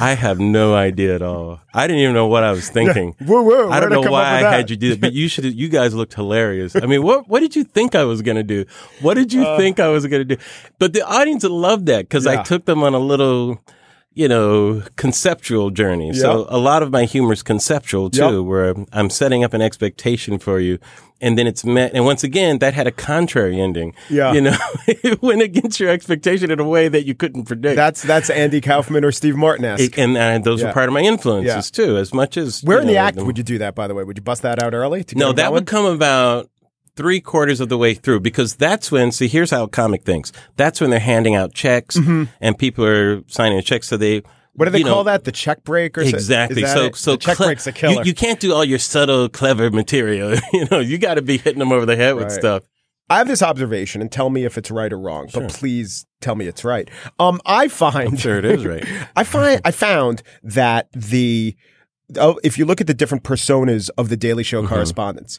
I 0.00 0.14
have 0.14 0.40
no 0.40 0.74
idea 0.74 1.14
at 1.14 1.22
all. 1.22 1.60
I 1.72 1.86
didn't 1.86 2.02
even 2.02 2.14
know 2.14 2.26
what 2.26 2.42
I 2.42 2.50
was 2.50 2.68
thinking. 2.68 3.14
Whoa, 3.24 3.42
whoa, 3.42 3.70
I 3.70 3.78
don't 3.78 3.90
know 3.90 4.00
why 4.10 4.38
I 4.38 4.42
that? 4.42 4.52
had 4.52 4.70
you 4.70 4.76
do 4.76 4.90
it, 4.92 5.00
but 5.00 5.12
you 5.12 5.28
should. 5.28 5.44
You 5.44 5.68
guys 5.68 5.94
looked 5.94 6.14
hilarious. 6.14 6.74
I 6.74 6.86
mean, 6.86 7.04
what 7.04 7.28
what 7.28 7.38
did 7.40 7.54
you 7.54 7.62
think 7.62 7.94
I 7.94 8.02
was 8.02 8.22
gonna 8.22 8.42
do? 8.42 8.64
What 9.02 9.14
did 9.14 9.32
you 9.32 9.44
think 9.56 9.78
I 9.78 9.86
was 9.88 10.04
gonna 10.08 10.24
do? 10.24 10.36
But 10.80 10.92
the 10.92 11.02
audience 11.06 11.44
loved 11.44 11.86
that 11.86 12.02
because 12.08 12.26
Uh. 12.26 12.32
Yeah. 12.32 12.40
I 12.40 12.42
took 12.42 12.64
them 12.64 12.82
on 12.82 12.94
a 12.94 12.98
little. 12.98 13.60
You 14.12 14.26
know, 14.26 14.82
conceptual 14.96 15.70
journey. 15.70 16.12
So 16.14 16.44
a 16.48 16.58
lot 16.58 16.82
of 16.82 16.90
my 16.90 17.04
humor 17.04 17.32
is 17.32 17.44
conceptual 17.44 18.10
too, 18.10 18.38
Yep. 18.38 18.44
where 18.44 18.74
I'm 18.92 19.08
setting 19.08 19.44
up 19.44 19.54
an 19.54 19.62
expectation 19.62 20.40
for 20.40 20.58
you, 20.58 20.78
and 21.20 21.36
then 21.38 21.46
it's 21.46 21.64
met. 21.64 21.92
And 21.94 22.04
once 22.04 22.24
again, 22.24 22.58
that 22.58 22.74
had 22.74 22.86
a 22.86 22.90
contrary 22.92 23.60
ending. 23.60 23.94
Yeah. 24.08 24.32
you 24.32 24.40
know, 24.40 24.56
it 24.86 25.20
went 25.22 25.42
against 25.42 25.78
your 25.80 25.90
expectation 25.90 26.50
in 26.50 26.58
a 26.60 26.64
way 26.68 26.88
that 26.88 27.04
you 27.06 27.14
couldn't 27.14 27.44
predict. 27.44 27.76
That's 27.76 28.02
that's 28.02 28.30
Andy 28.30 28.60
Kaufman 28.60 29.04
or 29.04 29.12
Steve 29.12 29.36
Martin 29.36 29.64
esque. 29.64 29.98
And, 29.98 30.16
and 30.16 30.44
those 30.44 30.60
Yeah. 30.60 30.68
were 30.68 30.72
part 30.72 30.88
of 30.88 30.92
my 30.94 31.00
influences 31.00 31.70
Yeah. 31.78 31.84
too, 31.84 31.96
as 31.96 32.12
much 32.14 32.36
as 32.36 32.62
Where 32.62 32.80
in 32.80 32.86
the 32.86 32.96
act 32.96 33.18
would 33.18 33.38
you 33.38 33.44
do 33.44 33.58
that? 33.58 33.74
By 33.74 33.86
the 33.88 33.94
way, 33.94 34.04
would 34.04 34.16
you 34.16 34.22
bust 34.22 34.42
that 34.42 34.62
out 34.62 34.74
early? 34.74 35.04
To 35.04 35.16
No, 35.18 35.32
that 35.32 35.52
would 35.52 35.66
come 35.66 35.84
about 35.86 36.48
three 36.96 37.20
quarters 37.20 37.60
of 37.60 37.68
the 37.68 37.78
way 37.78 37.94
through 37.94 38.20
because 38.20 38.56
that's 38.56 38.90
when, 38.92 39.10
see, 39.12 39.28
here's 39.28 39.50
how 39.50 39.62
a 39.64 39.68
comic 39.68 40.02
thinks. 40.04 40.32
That's 40.56 40.80
when 40.80 40.90
they're 40.90 40.98
handing 41.00 41.34
out 41.34 41.54
checks 41.54 41.96
and 41.96 42.58
people 42.58 42.84
are 42.84 43.22
signing 43.26 43.60
checks. 43.62 43.88
So 43.88 43.96
they, 43.96 44.20
Mm-hmm. 44.20 44.30
What 44.60 44.66
do 44.66 44.72
they 44.72 44.80
you 44.80 44.84
know, 44.84 44.92
call 44.92 45.04
that? 45.04 45.24
The 45.24 45.32
check 45.32 45.64
break 45.64 45.96
or 45.96 46.02
Exactly. 46.02 46.66
So, 46.66 46.84
it? 46.84 46.96
so 46.96 47.12
the 47.12 47.16
check 47.16 47.38
cle- 47.38 47.46
break's 47.46 47.66
a 47.66 47.72
killer. 47.72 48.02
You, 48.02 48.08
you 48.08 48.14
can't 48.14 48.38
do 48.38 48.52
all 48.52 48.62
your 48.62 48.78
subtle, 48.78 49.30
clever 49.30 49.70
material. 49.70 50.34
you 50.52 50.66
know, 50.70 50.80
you 50.80 50.98
got 50.98 51.14
to 51.14 51.22
be 51.22 51.38
hitting 51.38 51.60
them 51.60 51.72
over 51.72 51.86
the 51.86 51.96
head 51.96 52.16
with 52.16 52.30
stuff. 52.30 52.64
I 53.08 53.16
have 53.16 53.26
this 53.26 53.40
observation, 53.42 54.02
and 54.02 54.12
tell 54.12 54.28
me 54.28 54.44
if 54.44 54.58
it's 54.58 54.70
right 54.70 54.92
or 54.92 54.98
wrong. 54.98 55.30
But 55.32 55.48
please 55.48 56.04
tell 56.20 56.34
me 56.34 56.46
it's 56.46 56.62
right. 56.62 56.90
Um, 57.18 57.40
I 57.46 57.68
find 57.68 58.10
I'm 58.10 58.16
sure 58.16 58.36
it 58.36 58.44
is 58.44 58.66
right. 58.66 58.84
I 59.16 59.24
find 59.24 59.62
I 59.64 59.70
found 59.70 60.22
that 60.42 60.92
the 60.92 61.56
oh, 62.18 62.38
if 62.44 62.58
you 62.58 62.66
look 62.66 62.82
at 62.82 62.86
the 62.86 62.92
different 62.92 63.24
personas 63.24 63.88
of 63.96 64.10
the 64.10 64.16
Daily 64.16 64.42
Show 64.42 64.60
Mm-hmm. 64.60 64.74
correspondents, 64.74 65.38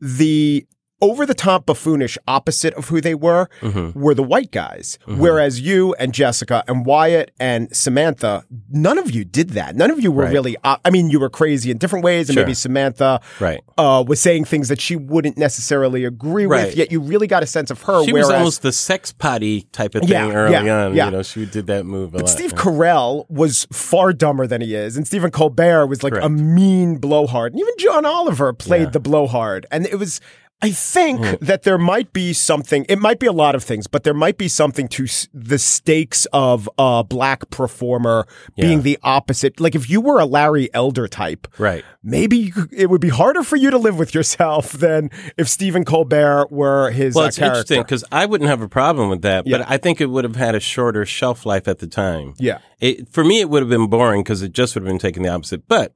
the 0.00 0.64
over 1.00 1.24
the 1.26 1.34
top 1.34 1.66
buffoonish 1.66 2.16
opposite 2.28 2.74
of 2.74 2.88
who 2.88 3.00
they 3.00 3.14
were 3.14 3.48
Mm-hmm. 3.60 3.98
were 3.98 4.14
the 4.14 4.22
white 4.22 4.50
guys. 4.50 4.98
Whereas 5.06 5.60
you 5.60 5.94
and 5.98 6.12
Jessica 6.12 6.62
and 6.68 6.84
Wyatt 6.86 7.30
and 7.40 7.74
Samantha, 7.74 8.44
none 8.70 8.98
of 8.98 9.10
you 9.10 9.24
did 9.24 9.50
that. 9.50 9.76
None 9.76 9.90
of 9.90 10.00
you 10.00 10.10
were 10.12 10.24
Right. 10.24 10.32
really. 10.32 10.56
Uh, 10.64 10.76
I 10.84 10.90
mean, 10.90 11.10
you 11.10 11.18
were 11.20 11.30
crazy 11.30 11.70
in 11.70 11.78
different 11.78 12.04
ways, 12.04 12.28
and 12.28 12.34
Sure. 12.34 12.44
maybe 12.44 12.54
Samantha 12.54 13.20
Right. 13.40 13.60
uh, 13.78 14.04
was 14.06 14.20
saying 14.20 14.44
things 14.44 14.68
that 14.68 14.80
she 14.80 14.96
wouldn't 14.96 15.36
necessarily 15.38 16.04
agree 16.04 16.46
with. 16.46 16.76
Yet 16.76 16.90
you 16.92 17.00
really 17.00 17.26
got 17.26 17.42
a 17.42 17.46
sense 17.46 17.70
of 17.70 17.82
her. 17.82 18.04
She 18.04 18.12
whereas 18.12 18.28
was 18.28 18.34
almost 18.36 18.62
the 18.62 18.72
sex 18.72 19.12
potty 19.12 19.62
type 19.72 19.94
of 19.94 20.02
thing 20.02 20.10
Yeah, 20.10 20.30
early 20.32 20.52
yeah, 20.52 20.86
on. 20.86 20.94
yeah. 20.94 21.06
You 21.06 21.10
know, 21.12 21.22
she 21.22 21.46
did 21.46 21.66
that 21.68 21.86
move 21.86 22.10
a 22.10 22.18
But 22.18 22.22
lot. 22.22 22.30
Steve 22.30 22.52
yeah. 22.52 22.58
Carell 22.62 23.24
was 23.30 23.66
far 23.72 24.12
dumber 24.12 24.46
than 24.46 24.60
he 24.60 24.74
is, 24.74 24.96
and 24.96 25.06
Stephen 25.06 25.30
Colbert 25.30 25.86
was 25.86 26.02
like 26.02 26.14
a 26.20 26.28
mean 26.28 26.96
blowhard, 26.96 27.52
and 27.52 27.60
even 27.60 27.74
John 27.78 28.04
Oliver 28.04 28.52
played 28.52 28.82
Yeah. 28.82 28.90
The 28.90 29.00
blowhard, 29.00 29.66
and 29.70 29.86
it 29.86 29.98
was. 29.98 30.20
I 30.62 30.72
think 30.72 31.40
that 31.40 31.62
there 31.62 31.78
might 31.78 32.12
be 32.12 32.34
something. 32.34 32.84
It 32.88 32.98
might 32.98 33.18
be 33.18 33.26
a 33.26 33.32
lot 33.32 33.54
of 33.54 33.64
things, 33.64 33.86
but 33.86 34.04
there 34.04 34.12
might 34.12 34.36
be 34.36 34.46
something 34.46 34.88
to 34.88 35.04
s- 35.04 35.26
the 35.32 35.58
stakes 35.58 36.26
of 36.34 36.68
a 36.78 37.02
black 37.02 37.48
performer 37.48 38.26
being 38.56 38.78
Yeah. 38.78 38.82
the 38.82 38.98
opposite. 39.02 39.58
Like 39.58 39.74
if 39.74 39.88
you 39.88 40.02
were 40.02 40.18
a 40.20 40.26
Larry 40.26 40.68
Elder 40.74 41.08
type, 41.08 41.48
Right. 41.56 41.82
maybe 42.02 42.50
could, 42.50 42.68
it 42.72 42.90
would 42.90 43.00
be 43.00 43.08
harder 43.08 43.42
for 43.42 43.56
you 43.56 43.70
to 43.70 43.78
live 43.78 43.98
with 43.98 44.14
yourself 44.14 44.72
than 44.84 45.10
if 45.38 45.48
Stephen 45.48 45.84
Colbert 45.84 46.48
were 46.50 46.90
his 46.90 47.14
Well, 47.14 47.24
uh, 47.24 47.28
it's 47.28 47.38
interesting 47.38 47.80
because 47.80 48.04
I 48.12 48.26
wouldn't 48.26 48.50
have 48.50 48.60
a 48.60 48.68
problem 48.68 49.08
with 49.08 49.22
that, 49.22 49.46
Yeah. 49.46 49.58
but 49.58 49.66
I 49.70 49.78
think 49.78 50.00
it 50.00 50.10
would 50.10 50.24
have 50.24 50.36
had 50.36 50.54
a 50.54 50.60
shorter 50.60 51.06
shelf 51.06 51.46
life 51.46 51.68
at 51.68 51.78
the 51.78 51.86
time. 51.86 52.34
Yeah. 52.38 52.58
It, 52.80 53.08
for 53.10 53.24
me, 53.24 53.40
it 53.40 53.48
would 53.48 53.62
have 53.62 53.70
been 53.70 53.86
boring 53.86 54.22
because 54.22 54.42
it 54.42 54.52
just 54.52 54.74
would 54.74 54.82
have 54.84 54.90
been 54.90 54.98
taking 54.98 55.22
the 55.22 55.30
opposite. 55.30 55.66
But 55.68 55.92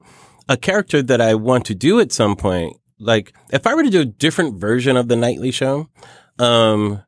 a 0.49 0.57
character 0.57 1.03
that 1.03 1.21
I 1.21 1.35
want 1.35 1.65
to 1.65 1.75
do 1.75 1.99
at 1.99 2.11
some 2.11 2.35
point, 2.35 2.77
like 3.05 3.33
if 3.51 3.65
I 3.67 3.73
were 3.75 3.83
to 3.83 3.89
do 3.89 4.01
a 4.01 4.05
different 4.05 4.59
version 4.59 4.97
of 4.97 5.07
the 5.07 5.15
nightly 5.15 5.51
show, 5.51 5.89
um, 6.39 7.01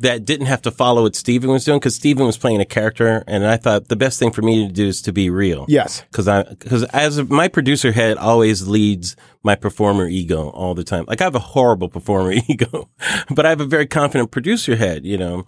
that 0.00 0.24
didn't 0.24 0.46
have 0.46 0.60
to 0.62 0.72
follow 0.72 1.02
what 1.02 1.14
Stephen 1.14 1.50
was 1.50 1.64
doing 1.64 1.78
because 1.78 1.94
Stephen 1.94 2.26
was 2.26 2.36
playing 2.36 2.60
a 2.60 2.64
character, 2.64 3.22
and 3.28 3.46
I 3.46 3.56
thought 3.56 3.86
the 3.88 3.94
best 3.96 4.18
thing 4.18 4.32
for 4.32 4.42
me 4.42 4.66
to 4.66 4.72
do 4.72 4.88
is 4.88 5.00
to 5.02 5.12
be 5.12 5.30
real. 5.30 5.66
Yes. 5.68 6.02
because 6.10 6.26
I 6.26 6.42
because 6.42 6.82
as 6.84 7.22
my 7.30 7.46
producer 7.46 7.92
head 7.92 8.16
always 8.16 8.66
leads 8.66 9.14
my 9.44 9.54
performer 9.54 10.08
ego 10.08 10.48
all 10.48 10.74
the 10.74 10.82
time. 10.82 11.04
Like 11.06 11.20
I 11.20 11.24
have 11.24 11.36
a 11.36 11.38
horrible 11.40 11.88
performer 11.88 12.32
ego, 12.48 12.90
but 13.30 13.46
I 13.46 13.50
have 13.50 13.60
a 13.60 13.66
very 13.66 13.86
confident 13.86 14.32
producer 14.32 14.74
head, 14.74 15.04
you 15.04 15.16
know, 15.18 15.44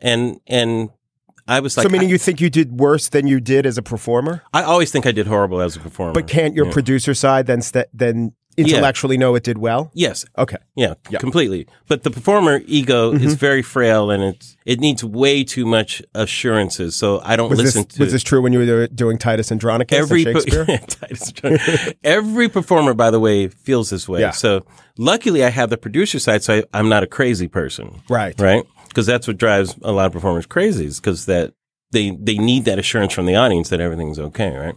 and 0.00 0.40
and 0.46 0.88
I 1.46 1.60
was 1.60 1.76
like, 1.76 1.84
so 1.84 1.90
meaning 1.90 2.08
I, 2.08 2.12
you 2.12 2.18
think 2.18 2.40
you 2.40 2.48
did 2.48 2.78
worse 2.80 3.08
than 3.10 3.26
you 3.26 3.40
did 3.40 3.66
as 3.66 3.76
a 3.76 3.82
performer, 3.82 4.42
I 4.54 4.62
always 4.62 4.90
think 4.92 5.04
I 5.04 5.12
did 5.12 5.26
horrible 5.26 5.60
as 5.60 5.76
a 5.76 5.80
performer, 5.80 6.12
but 6.14 6.26
can't 6.26 6.54
your 6.54 6.66
Yeah. 6.66 6.72
producer 6.72 7.12
side 7.12 7.46
then 7.46 7.60
st- 7.60 7.88
then 7.92 8.32
intellectually 8.56 9.16
know 9.16 9.34
it 9.34 9.42
did 9.42 9.58
well? 9.58 9.90
yes, 9.94 10.24
Okay. 10.36 10.56
Yeah, 10.76 10.94
Yeah. 11.10 11.18
completely. 11.18 11.66
But 11.88 12.02
the 12.02 12.10
performer 12.10 12.60
ego 12.66 13.12
Mm-hmm. 13.12 13.24
is 13.26 13.34
very 13.34 13.62
frail 13.62 14.10
and 14.10 14.22
it's 14.22 14.56
it 14.66 14.80
needs 14.80 15.02
way 15.02 15.42
too 15.44 15.64
much 15.66 16.02
assurances. 16.14 16.94
So 16.94 17.20
I 17.24 17.36
don't 17.36 17.50
Was 17.50 17.58
listen 17.58 17.84
this 17.84 17.94
to 17.96 18.02
was 18.04 18.12
this 18.12 18.22
true 18.22 18.40
when 18.42 18.52
you 18.52 18.58
were 18.60 18.86
doing 18.88 19.18
Titus 19.18 19.50
Andronicus 19.50 19.98
every 19.98 20.24
and 20.24 20.34
per- 20.34 20.40
Shakespeare? 20.40 20.78
Titus 20.86 21.32
Jones. 21.32 21.92
every 22.04 22.48
performer, 22.48 22.94
by 22.94 23.10
the 23.10 23.20
way, 23.20 23.48
feels 23.48 23.90
this 23.90 24.08
way. 24.08 24.20
Yeah. 24.20 24.30
So 24.32 24.64
luckily, 24.98 25.44
I 25.44 25.50
have 25.50 25.70
the 25.70 25.78
producer 25.78 26.18
side, 26.18 26.42
so 26.42 26.58
I, 26.58 26.78
I'm 26.78 26.88
not 26.88 27.02
a 27.02 27.06
crazy 27.06 27.48
person, 27.48 28.02
right. 28.08 28.38
right? 28.40 28.64
Because 28.88 29.06
that's 29.06 29.26
what 29.28 29.38
drives 29.38 29.76
a 29.82 29.92
lot 29.92 30.06
of 30.06 30.12
performers 30.12 30.46
crazy, 30.46 30.86
is 30.86 31.00
because 31.00 31.26
that 31.26 31.52
they 31.92 32.10
they 32.20 32.38
need 32.38 32.64
that 32.66 32.78
assurance 32.78 33.12
from 33.12 33.26
the 33.26 33.36
audience 33.36 33.68
that 33.70 33.80
everything's 33.80 34.18
okay, 34.18 34.56
right? 34.56 34.74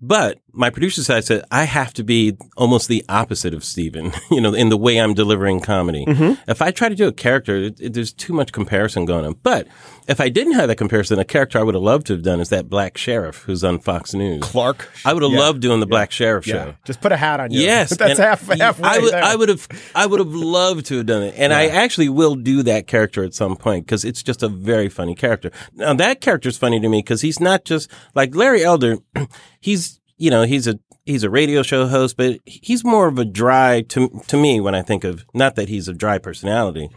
But 0.00 0.38
my 0.54 0.70
producer 0.70 1.02
side 1.02 1.24
said 1.24 1.44
I 1.50 1.64
have 1.64 1.92
to 1.94 2.04
be 2.04 2.36
almost 2.56 2.88
the 2.88 3.04
opposite 3.08 3.52
of 3.54 3.64
Stephen, 3.64 4.12
you 4.30 4.40
know, 4.40 4.54
in 4.54 4.68
the 4.68 4.76
way 4.76 4.98
I'm 5.00 5.14
delivering 5.14 5.60
comedy. 5.60 6.04
Mm-hmm. 6.06 6.50
If 6.50 6.62
I 6.62 6.70
try 6.70 6.88
to 6.88 6.94
do 6.94 7.08
a 7.08 7.12
character, 7.12 7.56
it, 7.56 7.80
it- 7.80 7.92
there's 7.94 8.12
too 8.12 8.32
much 8.32 8.52
comparison 8.52 9.04
going 9.04 9.24
on. 9.24 9.34
But 9.42 9.66
if 10.06 10.20
I 10.20 10.28
didn't 10.28 10.52
have 10.54 10.68
that 10.68 10.76
comparison, 10.76 11.18
a 11.18 11.24
character 11.24 11.58
I 11.58 11.62
would 11.62 11.74
have 11.74 11.82
loved 11.82 12.06
to 12.08 12.12
have 12.14 12.22
done 12.22 12.40
is 12.40 12.50
that 12.50 12.68
black 12.68 12.96
sheriff 12.98 13.42
who's 13.44 13.64
on 13.64 13.78
Fox 13.78 14.14
News. 14.14 14.42
Clarke. 14.42 14.88
I 15.04 15.12
would 15.12 15.22
have 15.22 15.32
Yeah. 15.32 15.38
loved 15.40 15.60
doing 15.60 15.80
the 15.80 15.86
black 15.86 16.10
sheriff 16.12 16.46
Yeah. 16.46 16.54
show. 16.66 16.74
Just 16.84 17.00
put 17.00 17.12
a 17.12 17.16
hat 17.16 17.40
on 17.40 17.50
you. 17.50 17.60
Yes, 17.60 17.90
That's 17.96 18.10
and 18.12 18.18
half 18.18 18.46
halfway 18.46 18.88
I 18.88 18.98
would, 18.98 19.12
there. 19.12 19.24
I 19.24 19.34
would 19.34 19.48
have, 19.48 19.68
I 19.94 20.06
would 20.06 20.20
have 20.20 20.34
loved 20.34 20.86
to 20.86 20.98
have 20.98 21.06
done 21.06 21.22
it, 21.22 21.34
and 21.36 21.52
I 21.52 21.66
actually 21.66 22.08
will 22.10 22.34
do 22.36 22.62
that 22.64 22.86
character 22.86 23.24
at 23.24 23.34
some 23.34 23.56
point 23.56 23.86
because 23.86 24.04
it's 24.04 24.22
just 24.22 24.42
a 24.42 24.48
very 24.48 24.88
funny 24.88 25.14
character. 25.14 25.50
Now 25.74 25.94
that 25.94 26.20
character's 26.20 26.56
funny 26.58 26.80
to 26.80 26.88
me 26.88 26.98
because 26.98 27.22
he's 27.22 27.40
not 27.40 27.64
just 27.64 27.90
like 28.14 28.34
Larry 28.34 28.62
Elder. 28.64 28.98
He's, 29.60 29.98
you 30.24 30.30
know, 30.30 30.42
he's 30.44 30.66
a 30.66 30.78
he's 31.04 31.22
a 31.22 31.30
radio 31.30 31.62
show 31.62 31.86
host, 31.86 32.16
but 32.16 32.40
he's 32.46 32.82
more 32.84 33.06
of 33.08 33.18
a 33.18 33.24
dry 33.24 33.82
to 33.90 34.08
to 34.26 34.36
me 34.36 34.60
when 34.60 34.74
I 34.74 34.82
think 34.82 35.04
of 35.04 35.24
not 35.34 35.54
that 35.56 35.68
he's 35.68 35.86
a 35.88 35.92
dry 35.92 36.18
personality. 36.18 36.88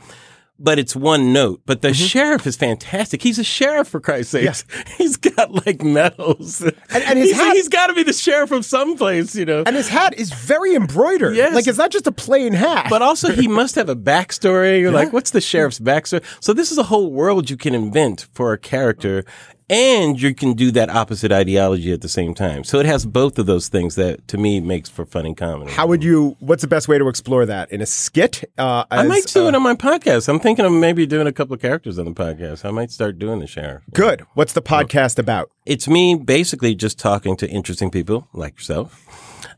But 0.60 0.80
it's 0.80 0.96
one 0.96 1.32
note. 1.34 1.62
But 1.68 1.82
Mm-hmm. 1.82 1.88
the 1.90 1.94
sheriff 1.94 2.48
is 2.48 2.56
fantastic. 2.56 3.22
He's 3.22 3.38
a 3.38 3.44
sheriff 3.44 3.90
for 3.90 4.00
Christ's 4.00 4.32
sakes. 4.32 4.66
He's 4.98 5.16
got 5.16 5.52
like 5.68 5.84
medals, 5.84 6.62
and, 6.62 6.74
and 6.90 7.20
his 7.20 7.28
he's, 7.30 7.36
hat- 7.38 7.56
he's 7.56 7.70
got 7.70 7.88
to 7.88 7.94
be 7.94 8.02
the 8.02 8.12
sheriff 8.12 8.50
of 8.52 8.66
some 8.66 8.98
place, 8.98 9.36
you 9.36 9.46
know. 9.46 9.62
and 9.68 9.76
his 9.76 9.88
hat 9.88 10.16
is 10.18 10.32
very 10.34 10.74
embroidered. 10.74 11.36
Yes. 11.36 11.54
Like 11.54 11.68
it's 11.68 11.78
not 11.78 11.92
just 11.92 12.08
a 12.08 12.12
plain 12.12 12.54
hat. 12.54 12.88
But 12.90 13.04
also, 13.04 13.32
he 13.32 13.48
must 13.48 13.76
have 13.76 13.88
a 13.88 13.96
backstory. 13.96 14.80
You're 14.82 14.92
like, 14.92 15.14
what's 15.14 15.30
the 15.30 15.42
sheriff's 15.42 15.80
backstory? 15.80 16.24
So 16.40 16.54
this 16.54 16.72
is 16.72 16.80
a 16.80 16.84
whole 16.92 17.12
world 17.12 17.52
you 17.52 17.58
can 17.58 17.76
invent 17.76 18.26
for 18.34 18.52
a 18.52 18.58
character, 18.58 19.26
and 19.70 20.22
you 20.22 20.34
can 20.34 20.54
do 20.54 20.72
that 20.72 20.90
opposite 20.90 21.32
ideology 21.32 21.92
at 21.92 22.02
the 22.02 22.10
same 22.10 22.34
time. 22.34 22.64
So 22.64 22.80
it 22.80 22.86
has 22.86 23.06
both 23.06 23.38
of 23.38 23.46
those 23.46 23.68
things 23.68 23.96
that, 23.96 24.28
to 24.30 24.38
me, 24.38 24.60
makes 24.60 24.90
for 24.90 25.06
funny 25.06 25.34
comedy. 25.36 25.72
How 25.72 25.88
would 25.88 26.04
you? 26.04 26.38
What's 26.40 26.62
the 26.62 26.68
best 26.68 26.88
way 26.88 26.98
to 26.98 27.08
explore 27.08 27.46
that 27.46 27.72
in 27.72 27.82
a 27.82 27.86
skit? 27.86 28.50
Uh, 28.58 28.86
I 28.90 29.04
might 29.04 29.26
do 29.26 29.46
uh, 29.46 29.50
it 29.50 29.56
on 29.56 29.64
my 29.64 29.76
podcast. 29.76 30.30
I'm 30.30 30.40
thinking 30.40 30.66
of 30.66 30.72
maybe 30.72 31.06
doing 31.06 31.28
a 31.28 31.34
couple 31.34 31.54
of 31.54 31.62
characters 31.62 32.00
on 32.00 32.06
the 32.06 32.12
podcast. 32.12 32.66
I 32.66 32.72
might 32.72 32.92
start 32.92 33.20
doing 33.20 33.40
the 33.40 33.48
sheriff. 33.48 33.84
Good. 33.94 34.22
What's 34.34 34.54
the 34.54 34.62
podcast 34.62 35.20
about? 35.20 35.52
It's 35.66 35.88
me 35.88 36.16
basically 36.16 36.76
just 36.76 36.98
talking 36.98 37.36
to 37.38 37.50
interesting 37.50 37.92
people 37.92 38.28
like 38.34 38.56
yourself. 38.56 39.04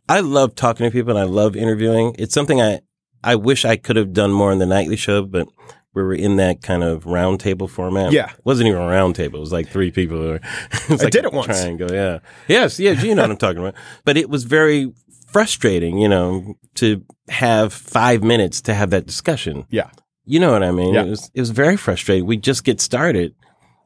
I 0.08 0.22
love 0.22 0.56
talking 0.56 0.86
to 0.86 0.92
people 0.92 1.12
and 1.12 1.20
I 1.20 1.24
love 1.24 1.56
interviewing. 1.56 2.16
It's 2.18 2.34
something 2.34 2.60
I 2.60 2.82
I 3.24 3.36
wish 3.36 3.66
I 3.66 3.76
could 3.76 3.98
have 3.98 4.14
done 4.14 4.32
more 4.32 4.52
in 4.52 4.60
the 4.60 4.66
nightly 4.66 4.96
show, 4.96 5.24
but 5.24 5.48
we 5.94 6.04
were 6.04 6.14
in 6.14 6.38
that 6.38 6.62
kind 6.62 6.84
of 6.84 7.06
round 7.06 7.40
table 7.40 7.68
format. 7.68 8.12
Yeah. 8.12 8.32
It 8.32 8.46
wasn't 8.46 8.70
even 8.70 8.82
a 8.82 8.88
round 8.88 9.16
table. 9.16 9.38
It 9.38 9.42
was 9.42 9.52
like 9.52 9.70
three 9.70 9.92
people. 9.92 10.32
Or, 10.32 10.36
it 10.36 10.90
was 10.90 11.02
I 11.02 11.06
like 11.06 11.14
did 11.14 11.26
it 11.26 11.34
once. 11.34 11.48
Triangle, 11.48 11.92
yeah. 11.92 12.20
Yes, 12.48 12.80
yeah, 12.80 12.92
you 12.92 13.16
know 13.16 13.24
what 13.24 13.32
I'm 13.32 13.38
talking 13.38 13.60
about. 13.60 13.76
But 14.06 14.18
it 14.18 14.30
was 14.30 14.44
very 14.44 14.92
frustrating, 15.28 15.98
you 15.98 16.08
know, 16.08 16.56
to 16.76 17.04
have 17.30 17.74
five 17.74 18.24
minutes 18.24 18.62
to 18.62 18.74
have 18.74 18.90
that 18.92 19.06
discussion. 19.06 19.66
Yeah. 19.70 19.90
You 20.26 20.40
know 20.40 20.52
what 20.52 20.64
I 20.64 20.72
mean? 20.72 20.94
Yeah. 20.94 21.04
It 21.04 21.10
was 21.10 21.32
it 21.34 21.40
was 21.40 21.50
very 21.50 21.76
frustrating. 21.78 22.28
We 22.28 22.38
just 22.38 22.64
get 22.64 22.80
started, 22.80 23.34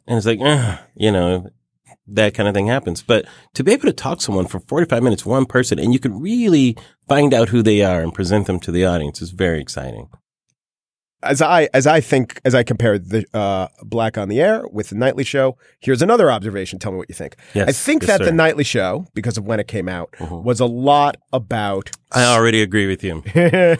and 0.07 0.17
it's 0.17 0.25
like, 0.25 0.39
you 0.95 1.11
know, 1.11 1.49
that 2.07 2.33
kind 2.33 2.49
of 2.49 2.53
thing 2.53 2.67
happens. 2.67 3.01
But 3.01 3.25
to 3.53 3.63
be 3.63 3.71
able 3.71 3.85
to 3.85 3.93
talk 3.93 4.17
to 4.17 4.23
someone 4.23 4.47
for 4.47 4.59
forty 4.59 4.85
five 4.85 5.03
minutes, 5.03 5.25
one 5.25 5.45
person, 5.45 5.79
and 5.79 5.93
you 5.93 5.99
can 5.99 6.19
really 6.19 6.75
find 7.07 7.33
out 7.33 7.49
who 7.49 7.61
they 7.61 7.81
are 7.81 8.01
and 8.01 8.13
present 8.13 8.45
them 8.47 8.59
to 8.59 8.71
the 8.71 8.83
audience 8.85 9.21
is 9.21 9.31
very 9.31 9.61
exciting. 9.61 10.09
As 11.23 11.41
I 11.41 11.69
as 11.73 11.87
I 11.87 12.01
think 12.01 12.39
as 12.45 12.53
I 12.53 12.63
compare 12.63 12.99
the 12.99 13.25
uh, 13.33 13.67
Black 13.83 14.17
on 14.17 14.29
the 14.29 14.41
Air 14.41 14.63
with 14.71 14.89
the 14.89 14.95
Nightly 14.95 15.23
Show, 15.23 15.57
here's 15.79 16.01
another 16.01 16.29
observation. 16.31 16.79
Tell 16.79 16.91
me 16.91 16.97
what 16.97 17.09
you 17.09 17.15
think. 17.15 17.35
Yes, 17.53 17.69
I 17.69 17.71
think 17.71 18.01
yes, 18.03 18.07
that 18.09 18.17
sir. 18.19 18.25
the 18.25 18.31
Nightly 18.33 18.63
Show, 18.63 19.05
because 19.13 19.37
of 19.37 19.45
when 19.45 19.59
it 19.59 19.67
came 19.67 19.87
out, 19.87 20.11
Mhm. 20.19 20.43
was 20.43 20.59
a 20.59 20.65
lot 20.65 21.17
about. 21.31 21.91
I 22.11 22.25
already 22.25 22.61
agree 22.61 22.87
with 22.87 23.03
you. 23.03 23.23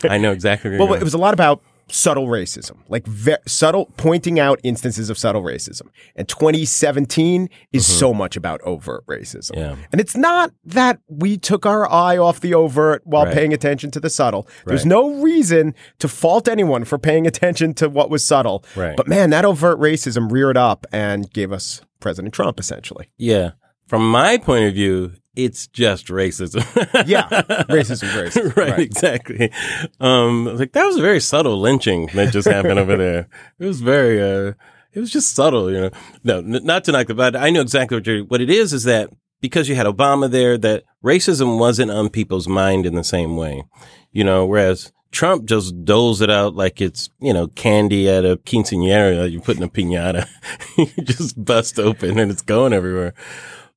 I 0.09 0.17
know 0.17 0.31
exactly. 0.31 0.77
Well, 0.77 0.93
it 0.93 1.03
was 1.03 1.13
a 1.13 1.17
lot 1.19 1.33
about 1.33 1.61
subtle 1.93 2.27
racism, 2.27 2.77
like 2.89 3.05
ve- 3.05 3.37
subtle 3.45 3.85
pointing 3.97 4.39
out 4.39 4.59
instances 4.63 5.09
of 5.09 5.17
subtle 5.17 5.43
racism. 5.43 5.83
And 6.15 6.27
2017 6.27 7.49
is 7.71 7.85
so 7.85 8.13
much 8.13 8.35
about 8.35 8.61
overt 8.61 9.05
racism. 9.05 9.51
Mm-hmm. 9.51 9.59
Yeah. 9.59 9.75
And 9.91 10.01
it's 10.01 10.17
not 10.17 10.51
that 10.65 10.99
we 11.07 11.37
took 11.37 11.65
our 11.65 11.89
eye 11.91 12.17
off 12.17 12.39
the 12.41 12.53
overt 12.55 13.01
while 13.05 13.25
Right. 13.25 13.33
paying 13.33 13.53
attention 13.53 13.91
to 13.91 13.99
the 13.99 14.09
subtle. 14.09 14.47
There's 14.65 14.85
no 14.85 15.21
reason 15.21 15.75
to 15.99 16.07
fault 16.07 16.47
anyone 16.47 16.83
for 16.83 16.97
paying 16.97 17.27
attention 17.31 17.73
to 17.75 17.89
what 17.89 18.09
was 18.09 18.25
subtle. 18.25 18.65
Right. 18.75 18.97
But 18.97 19.07
man, 19.07 19.29
that 19.29 19.45
overt 19.45 19.79
racism 19.79 20.31
reared 20.31 20.57
up 20.57 20.85
and 20.91 21.31
gave 21.31 21.51
us 21.51 21.81
President 21.99 22.33
Trump 22.33 22.59
essentially. 22.59 23.09
yeah. 23.17 23.51
From 23.87 24.09
my 24.09 24.37
point 24.37 24.65
of 24.65 24.73
view, 24.73 25.11
it's 25.35 25.67
just 25.67 26.07
racism. 26.07 26.63
Yeah. 27.07 27.27
Racism, 27.69 28.09
racism. 28.09 28.55
right, 28.57 28.71
Right. 28.71 28.79
exactly. 28.79 29.51
Um, 29.99 30.45
like 30.45 30.71
that 30.73 30.85
was 30.85 30.97
a 30.97 31.01
very 31.01 31.19
subtle 31.19 31.59
lynching 31.59 32.07
that 32.13 32.31
just 32.31 32.47
happened 32.47 32.79
over 32.79 32.95
there. 32.97 33.27
It 33.59 33.65
was 33.65 33.81
very, 33.81 34.21
uh, 34.21 34.53
it 34.93 34.99
was 34.99 35.11
just 35.11 35.33
subtle, 35.35 35.71
you 35.71 35.81
know. 35.81 35.89
No, 36.23 36.37
n- 36.39 36.63
not 36.63 36.83
to 36.85 36.91
knock 36.91 37.07
the 37.07 37.19
it. 37.19 37.35
I 37.35 37.49
know 37.49 37.61
exactly 37.61 37.97
what 37.97 38.07
you're, 38.07 38.23
what 38.25 38.41
it 38.41 38.49
is, 38.49 38.73
is 38.73 38.83
that 38.83 39.09
because 39.41 39.67
you 39.67 39.75
had 39.75 39.87
Obama 39.87 40.29
there, 40.29 40.57
that 40.59 40.83
racism 41.03 41.59
wasn't 41.59 41.91
on 41.91 42.09
people's 42.09 42.47
mind 42.47 42.85
in 42.85 42.95
the 42.95 43.03
same 43.03 43.35
way, 43.35 43.63
you 44.11 44.23
know, 44.23 44.45
whereas 44.45 44.91
Trump 45.11 45.45
just 45.45 45.83
doles 45.83 46.21
it 46.21 46.29
out 46.29 46.55
like 46.55 46.79
it's, 46.79 47.09
you 47.19 47.33
know, 47.33 47.47
candy 47.47 48.07
at 48.09 48.23
a 48.23 48.37
quinceanera 48.37 49.29
you 49.29 49.41
put 49.41 49.57
in 49.57 49.63
a 49.63 49.67
pinata. 49.69 50.27
you 50.77 50.85
just 51.03 51.43
bust 51.43 51.77
open 51.79 52.17
and 52.17 52.31
it's 52.31 52.41
going 52.41 52.71
everywhere. 52.73 53.13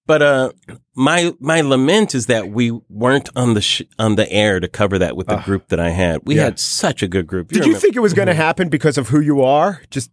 But 0.06 0.22
uh, 0.22 0.52
my 0.94 1.34
my 1.40 1.60
lament 1.62 2.14
is 2.14 2.26
that 2.26 2.48
we 2.50 2.70
weren't 2.88 3.28
on 3.34 3.54
the 3.54 3.60
sh- 3.60 3.82
on 3.98 4.14
the 4.14 4.30
air 4.30 4.60
to 4.60 4.68
cover 4.68 4.98
that 4.98 5.16
with 5.16 5.26
the 5.26 5.36
group 5.38 5.68
that 5.68 5.80
I 5.80 5.90
had. 5.90 6.20
We 6.24 6.36
yeah. 6.36 6.44
had 6.44 6.58
such 6.60 7.02
a 7.02 7.08
good 7.08 7.26
group. 7.26 7.48
Did 7.48 7.66
you 7.66 7.76
think 7.76 7.96
it 7.96 8.00
was 8.00 8.14
going 8.14 8.28
to 8.28 8.34
happen 8.34 8.68
because 8.68 8.96
of 8.98 9.08
who 9.08 9.20
you 9.20 9.42
are? 9.42 9.82
Just 9.90 10.10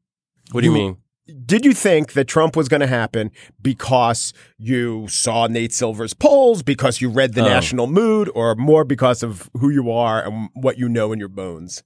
What 0.51 0.61
do 0.61 0.67
you 0.67 0.73
mean? 0.73 0.97
did 1.45 1.63
you 1.63 1.73
think 1.73 2.13
that 2.13 2.27
Trump 2.27 2.55
was 2.55 2.67
going 2.67 2.81
to 2.81 2.87
happen 2.87 3.31
because 3.61 4.33
you 4.57 5.07
saw 5.07 5.47
Nate 5.47 5.71
Silver's 5.73 6.13
polls, 6.13 6.63
because 6.63 6.99
you 6.99 7.09
read 7.09 7.33
the 7.33 7.41
Oh. 7.41 7.45
national 7.49 7.87
mood, 7.87 8.29
or 8.35 8.55
more 8.55 8.83
because 8.83 9.23
of 9.23 9.49
who 9.57 9.69
you 9.69 9.89
are 9.89 10.21
and 10.25 10.49
what 10.53 10.77
you 10.77 10.89
know 10.89 11.13
in 11.13 11.19
your 11.19 11.29
bones? 11.29 11.81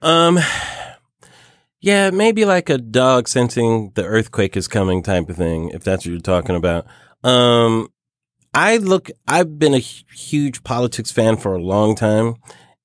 Um, 0.00 0.38
yeah, 1.80 2.10
maybe 2.10 2.44
like 2.44 2.70
a 2.70 2.78
dog 2.78 3.28
sensing 3.28 3.92
the 3.94 4.04
earthquake 4.04 4.56
is 4.56 4.66
coming 4.66 5.02
type 5.02 5.28
of 5.28 5.36
thing, 5.36 5.70
if 5.70 5.84
that's 5.84 6.04
what 6.06 6.12
you're 6.12 6.20
talking 6.20 6.56
about. 6.56 6.86
Um, 7.24 7.88
I 8.54 8.76
look, 8.78 9.10
I've 9.26 9.58
been 9.58 9.74
a 9.74 9.78
huge 9.78 10.64
politics 10.64 11.10
fan 11.10 11.36
for 11.36 11.54
a 11.54 11.62
long 11.62 11.94
time, 11.94 12.36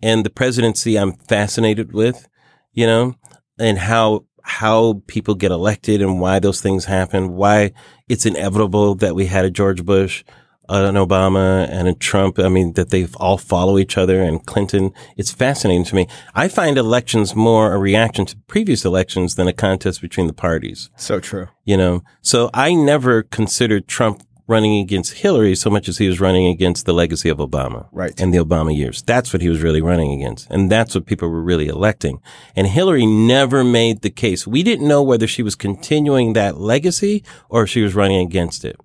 and 0.01 0.25
the 0.25 0.29
presidency 0.29 0.97
I'm 0.97 1.13
fascinated 1.13 1.93
with, 1.93 2.27
you 2.73 2.85
know, 2.85 3.15
and 3.59 3.77
how 3.77 4.25
how 4.43 5.01
people 5.07 5.35
get 5.35 5.51
elected 5.51 6.01
and 6.01 6.19
why 6.19 6.39
those 6.39 6.59
things 6.61 6.85
happen, 6.85 7.35
why 7.35 7.71
it's 8.09 8.25
inevitable 8.25 8.95
that 8.95 9.15
we 9.15 9.27
had 9.27 9.45
a 9.45 9.51
George 9.51 9.85
Bush, 9.85 10.23
an 10.69 10.95
Obama, 10.95 11.67
and 11.69 11.87
a 11.87 11.93
Trump. 11.93 12.39
I 12.39 12.49
mean, 12.49 12.73
that 12.73 12.89
they 12.89 13.07
all 13.17 13.37
follow 13.37 13.77
each 13.77 13.97
other 13.97 14.21
and 14.21 14.45
Clinton. 14.45 14.91
It's 15.17 15.31
fascinating 15.31 15.83
to 15.85 15.95
me. 15.95 16.07
I 16.35 16.47
find 16.47 16.77
elections 16.77 17.35
more 17.35 17.73
a 17.73 17.77
reaction 17.77 18.25
to 18.27 18.37
previous 18.47 18.85
elections 18.85 19.35
than 19.35 19.47
a 19.47 19.53
contest 19.53 20.01
between 20.01 20.27
the 20.27 20.33
parties 20.33 20.89
So 20.95 21.19
true. 21.19 21.47
you 21.65 21.77
know. 21.77 22.03
So 22.21 22.49
I 22.53 22.73
never 22.73 23.23
considered 23.23 23.87
Trump 23.87 24.23
running 24.45 24.79
against 24.81 25.13
Hillary 25.13 25.55
so 25.55 25.69
much 25.69 25.87
as 25.87 25.99
he 25.99 26.07
was 26.07 26.19
running 26.19 26.47
against 26.47 26.85
the 26.85 26.93
legacy 26.93 27.29
of 27.29 27.37
Obama. 27.37 27.87
Right. 27.93 28.19
And 28.19 28.33
the 28.33 28.39
Obama 28.39 28.75
years. 28.75 29.01
That's 29.01 29.31
what 29.31 29.41
he 29.41 29.47
was 29.47 29.61
really 29.61 29.81
running 29.81 30.11
against. 30.11 30.49
And 30.51 30.69
that's 30.69 30.93
what 30.95 31.05
people 31.05 31.29
were 31.29 31.41
really 31.41 31.67
electing. 31.67 32.19
And 32.55 32.67
Hillary 32.67 33.05
never 33.05 33.63
made 33.63 34.01
the 34.01 34.09
case. 34.09 34.45
We 34.45 34.61
didn't 34.61 34.87
know 34.87 35.01
whether 35.01 35.27
she 35.27 35.43
was 35.43 35.55
continuing 35.55 36.33
that 36.33 36.57
legacy 36.57 37.23
or 37.47 37.63
if 37.63 37.69
she 37.69 37.81
was 37.81 37.95
running 37.95 38.19
against 38.25 38.65
it. 38.65 38.75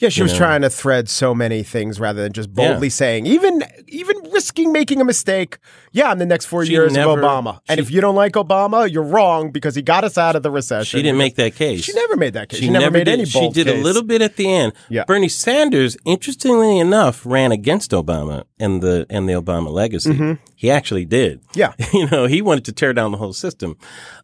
Yeah, 0.00 0.08
she 0.08 0.22
was 0.22 0.32
know. 0.32 0.38
trying 0.38 0.62
to 0.62 0.70
thread 0.70 1.08
so 1.10 1.34
many 1.34 1.62
things 1.62 2.00
rather 2.00 2.22
than 2.22 2.32
just 2.32 2.52
boldly 2.52 2.88
saying, 2.88 3.26
even 3.26 3.62
even 3.86 4.16
risking 4.32 4.72
making 4.72 5.00
a 5.00 5.04
mistake. 5.04 5.58
Yeah, 5.92 6.10
in 6.10 6.18
the 6.18 6.24
next 6.26 6.46
four 6.46 6.64
She 6.64 6.72
years 6.72 6.94
never- 6.94 7.10
of 7.12 7.18
Obama, 7.18 7.60
and 7.68 7.78
if 7.78 7.90
you 7.90 8.00
don't 8.00 8.14
like 8.14 8.32
Obama, 8.32 8.90
you're 8.90 9.02
wrong 9.02 9.50
because 9.50 9.74
he 9.74 9.82
got 9.82 10.02
us 10.02 10.16
out 10.16 10.36
of 10.36 10.42
the 10.42 10.50
recession. 10.50 10.98
She 10.98 11.02
didn't 11.02 11.18
make 11.18 11.36
that 11.36 11.54
case. 11.54 11.84
She 11.84 11.92
never 11.92 12.16
made 12.16 12.32
that 12.32 12.48
case. 12.48 12.60
She, 12.60 12.70
never, 12.70 12.90
made 12.90 13.04
did. 13.04 13.20
any 13.20 13.30
bold 13.30 13.54
She 13.54 13.62
did 13.62 13.72
a 13.72 13.82
little 13.82 14.02
bit 14.02 14.22
at 14.22 14.36
the 14.36 14.50
end. 14.50 14.72
Yeah. 14.88 15.04
Bernie 15.04 15.28
Sanders, 15.28 15.96
interestingly 16.06 16.78
enough, 16.78 17.26
ran 17.26 17.52
against 17.52 17.90
Obama 17.90 18.44
and 18.58 18.82
the 18.82 19.06
and 19.10 19.28
the 19.28 19.34
Obama 19.34 19.70
legacy. 19.70 20.38
He 20.56 20.70
actually 20.70 21.04
did. 21.04 21.42
Mm-hmm. 21.48 21.58
Yeah. 21.58 21.72
you 21.92 22.08
know, 22.08 22.24
he 22.26 22.40
wanted 22.40 22.64
to 22.66 22.72
tear 22.72 22.92
down 22.94 23.12
the 23.12 23.18
whole 23.18 23.32
system. 23.34 23.76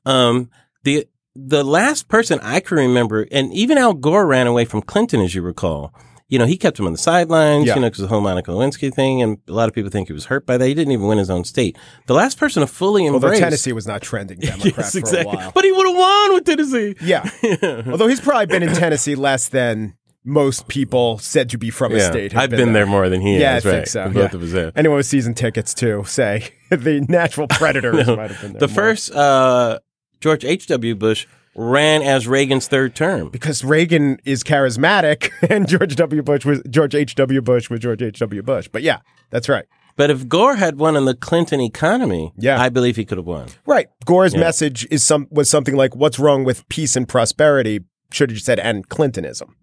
Um, 0.06 0.50
the 0.84 1.06
the 1.36 1.62
last 1.64 2.08
person 2.08 2.38
I 2.42 2.60
can 2.60 2.76
remember, 2.78 3.26
and 3.30 3.52
even 3.52 3.78
Al 3.78 3.94
Gore 3.94 4.26
ran 4.26 4.46
away 4.46 4.64
from 4.64 4.82
Clinton, 4.82 5.20
as 5.20 5.34
you 5.34 5.42
recall. 5.42 5.92
You 6.28 6.40
know, 6.40 6.44
he 6.44 6.56
kept 6.56 6.76
him 6.80 6.86
on 6.86 6.92
the 6.92 6.98
sidelines, 6.98 7.66
Yeah. 7.66 7.76
you 7.76 7.80
know, 7.82 7.86
because 7.86 8.00
of 8.00 8.08
the 8.08 8.12
whole 8.14 8.20
Monica 8.20 8.50
Lewinsky 8.50 8.92
thing, 8.92 9.22
and 9.22 9.38
a 9.46 9.52
lot 9.52 9.68
of 9.68 9.74
people 9.76 9.90
think 9.92 10.08
he 10.08 10.12
was 10.12 10.24
hurt 10.24 10.44
by 10.44 10.56
that. 10.58 10.66
He 10.66 10.74
didn't 10.74 10.92
even 10.92 11.06
win 11.06 11.18
his 11.18 11.30
own 11.30 11.44
state. 11.44 11.78
The 12.08 12.14
last 12.14 12.36
person 12.36 12.62
to 12.62 12.66
fully 12.66 13.04
Although 13.04 13.28
embrace 13.28 13.38
Tennessee 13.38 13.72
was 13.72 13.86
not 13.86 14.02
trending 14.02 14.38
Democrat 14.40 14.74
yes, 14.76 14.92
for 14.92 14.98
exactly. 14.98 15.32
a 15.34 15.36
while. 15.36 15.52
But 15.54 15.62
he 15.64 15.70
would 15.70 15.86
have 15.86 15.96
won 15.96 16.34
with 16.34 16.44
Tennessee. 16.44 16.96
Yeah. 17.00 17.30
Although 17.86 18.08
he's 18.08 18.20
probably 18.20 18.46
been 18.46 18.64
in 18.64 18.74
Tennessee 18.74 19.14
less 19.14 19.48
than 19.50 19.94
most 20.24 20.66
people 20.66 21.18
said 21.18 21.48
to 21.50 21.58
be 21.58 21.70
from 21.70 21.94
a 21.94 22.00
state. 22.00 22.34
I've 22.34 22.50
been, 22.50 22.72
there 22.72 22.86
more 22.86 23.08
than 23.08 23.20
he 23.20 23.38
Yeah, 23.38 23.52
has. 23.52 23.64
I 23.64 23.70
think 23.70 23.86
so. 23.86 24.06
Both 24.06 24.16
yeah. 24.32 24.36
of 24.36 24.42
us 24.42 24.50
have. 24.50 24.72
Anyone 24.76 24.96
with 24.96 25.06
season 25.06 25.34
tickets 25.34 25.72
too 25.74 26.02
say 26.08 26.48
the 26.70 27.06
natural 27.08 27.46
predators 27.46 28.04
No, 28.08 28.16
might 28.16 28.32
have 28.32 28.40
been 28.42 28.52
there. 28.54 28.58
the 28.58 28.66
more. 28.66 28.74
first 28.74 29.12
uh, 29.14 29.78
George 30.20 30.44
H. 30.44 30.66
W. 30.68 30.94
Bush 30.94 31.26
ran 31.54 32.02
as 32.02 32.28
Reagan's 32.28 32.68
third 32.68 32.94
term. 32.94 33.30
because 33.30 33.64
Reagan 33.64 34.18
is 34.24 34.42
charismatic 34.44 35.30
and 35.50 35.66
George 35.68 35.96
W. 35.96 36.22
Bush 36.22 36.44
was 36.44 36.62
George 36.68 36.94
H. 36.94 37.14
W. 37.14 37.40
Bush 37.40 37.70
was 37.70 37.80
George 37.80 38.02
H. 38.02 38.18
W. 38.18 38.42
Bush. 38.42 38.68
But 38.70 38.82
yeah, 38.82 38.98
that's 39.30 39.48
right. 39.48 39.64
But 39.96 40.10
if 40.10 40.28
Gore 40.28 40.56
had 40.56 40.78
won 40.78 40.94
in 40.96 41.06
the 41.06 41.14
Clinton 41.14 41.60
economy, 41.62 42.34
Yeah. 42.36 42.60
I 42.60 42.68
believe 42.68 42.96
he 42.96 43.06
could 43.06 43.16
have 43.16 43.26
won. 43.26 43.48
Right. 43.64 43.86
Gore's 44.04 44.36
message 44.36 44.86
is 44.90 45.02
some 45.02 45.26
was 45.30 45.48
something 45.48 45.74
like 45.74 45.96
what's 45.96 46.18
wrong 46.18 46.44
with 46.44 46.68
peace 46.68 46.96
and 46.96 47.08
prosperity 47.08 47.80
should 48.12 48.30
have 48.30 48.40
said 48.40 48.58
and 48.60 48.86
Clintonism. 48.90 49.56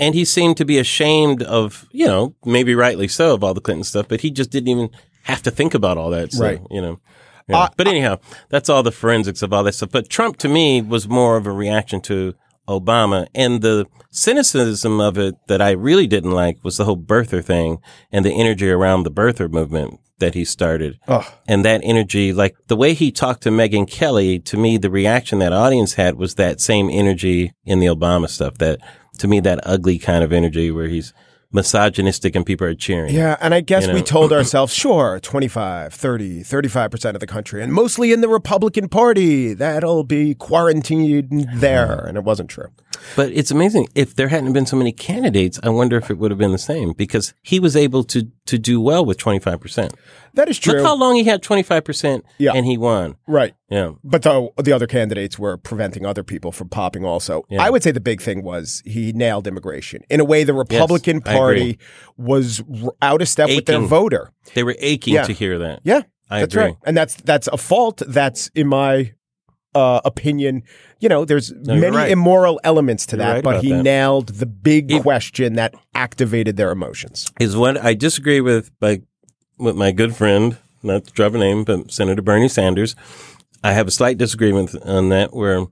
And 0.00 0.16
he 0.16 0.24
seemed 0.24 0.56
to 0.56 0.64
be 0.64 0.78
ashamed 0.78 1.44
of, 1.44 1.86
you 1.92 2.06
know, 2.06 2.34
maybe 2.44 2.74
rightly 2.74 3.06
so, 3.06 3.34
of 3.34 3.44
all 3.44 3.54
the 3.54 3.60
Clinton 3.60 3.84
stuff, 3.84 4.08
but 4.08 4.20
he 4.22 4.32
just 4.32 4.50
didn't 4.50 4.68
even 4.68 4.90
have 5.22 5.42
to 5.44 5.50
think 5.52 5.74
about 5.74 5.96
all 5.96 6.10
that. 6.10 6.32
So, 6.32 6.42
Right. 6.44 6.60
You 6.70 6.82
know. 6.82 7.00
Yeah. 7.48 7.58
Uh, 7.58 7.68
but 7.76 7.88
anyhow, 7.88 8.18
that's 8.48 8.68
all 8.68 8.82
the 8.82 8.92
forensics 8.92 9.42
of 9.42 9.52
all 9.52 9.64
that 9.64 9.72
stuff. 9.72 9.90
But 9.90 10.08
Trump 10.08 10.36
to 10.38 10.48
me 10.48 10.82
was 10.82 11.08
more 11.08 11.36
of 11.36 11.46
a 11.46 11.52
reaction 11.52 12.00
to 12.02 12.34
Obama 12.68 13.26
and 13.34 13.62
the 13.62 13.86
cynicism 14.10 15.00
of 15.00 15.16
it 15.16 15.34
that 15.48 15.62
I 15.62 15.70
really 15.70 16.06
didn't 16.06 16.32
like 16.32 16.62
was 16.62 16.76
the 16.76 16.84
whole 16.84 16.98
birther 16.98 17.42
thing 17.42 17.78
and 18.12 18.24
the 18.24 18.38
energy 18.38 18.70
around 18.70 19.02
the 19.02 19.10
birther 19.10 19.50
movement 19.50 20.00
that 20.18 20.34
he 20.34 20.44
started. 20.44 20.98
Ugh. 21.08 21.24
And 21.46 21.64
that 21.64 21.80
energy, 21.82 22.32
like 22.32 22.56
the 22.66 22.76
way 22.76 22.92
he 22.92 23.10
talked 23.10 23.42
to 23.44 23.50
Megyn 23.50 23.88
Kelly, 23.90 24.38
to 24.40 24.56
me, 24.56 24.76
the 24.76 24.90
reaction 24.90 25.38
that 25.38 25.52
audience 25.52 25.94
had 25.94 26.16
was 26.16 26.34
that 26.34 26.60
same 26.60 26.90
energy 26.90 27.52
in 27.64 27.78
the 27.78 27.86
Obama 27.86 28.28
stuff. 28.28 28.58
That 28.58 28.80
to 29.18 29.28
me, 29.28 29.40
that 29.40 29.60
ugly 29.62 29.98
kind 29.98 30.22
of 30.22 30.32
energy 30.32 30.70
where 30.70 30.88
he's 30.88 31.12
misogynistic 31.52 32.36
and 32.36 32.44
people 32.44 32.66
are 32.66 32.74
cheering. 32.74 33.14
Yeah, 33.14 33.36
and 33.40 33.54
I 33.54 33.60
guess 33.60 33.86
You 33.86 33.94
we 33.94 34.02
told 34.02 34.32
ourselves, 34.38 34.72
sure, 34.72 35.18
25, 35.20 35.92
30, 35.94 36.42
35% 36.42 37.14
of 37.14 37.20
the 37.20 37.26
country, 37.26 37.62
and 37.62 37.72
mostly 37.72 38.12
in 38.12 38.20
the 38.20 38.28
Republican 38.28 38.88
Party, 38.88 39.54
that'll 39.54 40.04
be 40.04 40.34
quarantined 40.34 41.48
there. 41.54 42.04
And 42.06 42.16
it 42.16 42.24
wasn't 42.24 42.50
true. 42.50 42.68
But 43.16 43.32
it's 43.32 43.50
amazing. 43.50 43.88
If 43.94 44.14
there 44.14 44.28
hadn't 44.28 44.52
been 44.52 44.66
so 44.66 44.76
many 44.76 44.92
candidates, 44.92 45.58
I 45.62 45.68
wonder 45.70 45.96
if 45.96 46.10
it 46.10 46.18
would 46.18 46.30
have 46.30 46.38
been 46.38 46.52
the 46.52 46.58
same 46.58 46.92
because 46.92 47.34
he 47.42 47.58
was 47.60 47.76
able 47.76 48.04
to 48.04 48.28
to 48.46 48.58
do 48.58 48.80
well 48.80 49.04
with 49.04 49.18
25%. 49.18 49.92
That 50.32 50.48
is 50.48 50.58
true. 50.58 50.74
Look 50.74 50.82
how 50.86 50.96
long 50.96 51.16
he 51.16 51.24
had 51.24 51.42
25% 51.42 52.22
Yeah. 52.38 52.52
and 52.54 52.64
he 52.64 52.78
won. 52.78 53.16
right. 53.26 53.52
Yeah. 53.68 53.92
But 54.02 54.22
the, 54.22 54.48
the 54.62 54.72
other 54.72 54.86
candidates 54.86 55.38
were 55.38 55.58
preventing 55.58 56.06
other 56.06 56.24
people 56.24 56.50
from 56.52 56.70
popping 56.70 57.04
also. 57.04 57.44
Yeah. 57.50 57.62
I 57.62 57.68
would 57.68 57.82
say 57.82 57.90
the 57.90 58.00
big 58.00 58.22
thing 58.22 58.42
was 58.42 58.82
he 58.86 59.12
nailed 59.12 59.46
immigration. 59.46 60.02
In 60.08 60.20
a 60.20 60.24
way, 60.24 60.44
the 60.44 60.54
Republican 60.54 61.18
agree. 61.18 61.34
Party 61.34 61.78
was 62.16 62.62
out 63.02 63.20
of 63.20 63.28
step 63.28 63.48
with 63.50 63.66
their 63.66 63.80
voter. 63.80 64.32
They 64.54 64.62
were 64.62 64.76
aching 64.78 65.14
Yeah. 65.14 65.24
to 65.24 65.32
hear 65.32 65.58
that. 65.58 65.80
Yeah, 65.84 66.02
I 66.30 66.40
that's 66.40 66.54
agree. 66.54 66.64
right. 66.68 66.74
And 66.86 66.96
that's 66.96 67.16
that's 67.16 67.48
a 67.48 67.58
fault. 67.58 68.02
That's 68.06 68.48
in 68.54 68.66
my 68.68 69.12
uh, 69.78 70.00
opinion. 70.04 70.62
You 71.00 71.08
know, 71.08 71.24
there's 71.24 71.50
you're 71.50 71.76
many 71.76 71.96
right. 71.96 72.10
immoral 72.10 72.60
elements 72.64 73.06
to 73.06 73.16
You're 73.16 73.24
that, 73.24 73.32
right 73.34 73.44
but 73.44 73.62
he 73.64 73.70
that. 73.72 73.82
nailed 73.82 74.28
the 74.30 74.46
big 74.46 74.90
It- 74.90 75.02
question 75.02 75.54
that 75.54 75.74
activated 75.94 76.56
their 76.56 76.70
emotions. 76.72 77.32
Is 77.40 77.56
what 77.56 77.76
I 77.82 77.94
disagree 77.94 78.40
with 78.40 78.70
by 78.80 79.02
with 79.58 79.76
my 79.76 79.90
good 79.92 80.14
friend, 80.16 80.56
not 80.82 81.04
to 81.04 81.12
drop 81.12 81.34
a 81.34 81.38
name, 81.38 81.64
but 81.64 81.90
Senator 81.92 82.22
Bernie 82.22 82.48
Sanders. 82.48 82.94
I 83.64 83.72
have 83.72 83.88
a 83.88 83.90
slight 83.90 84.18
disagreement 84.18 84.74
on 84.84 85.08
that 85.08 85.34
where 85.34 85.66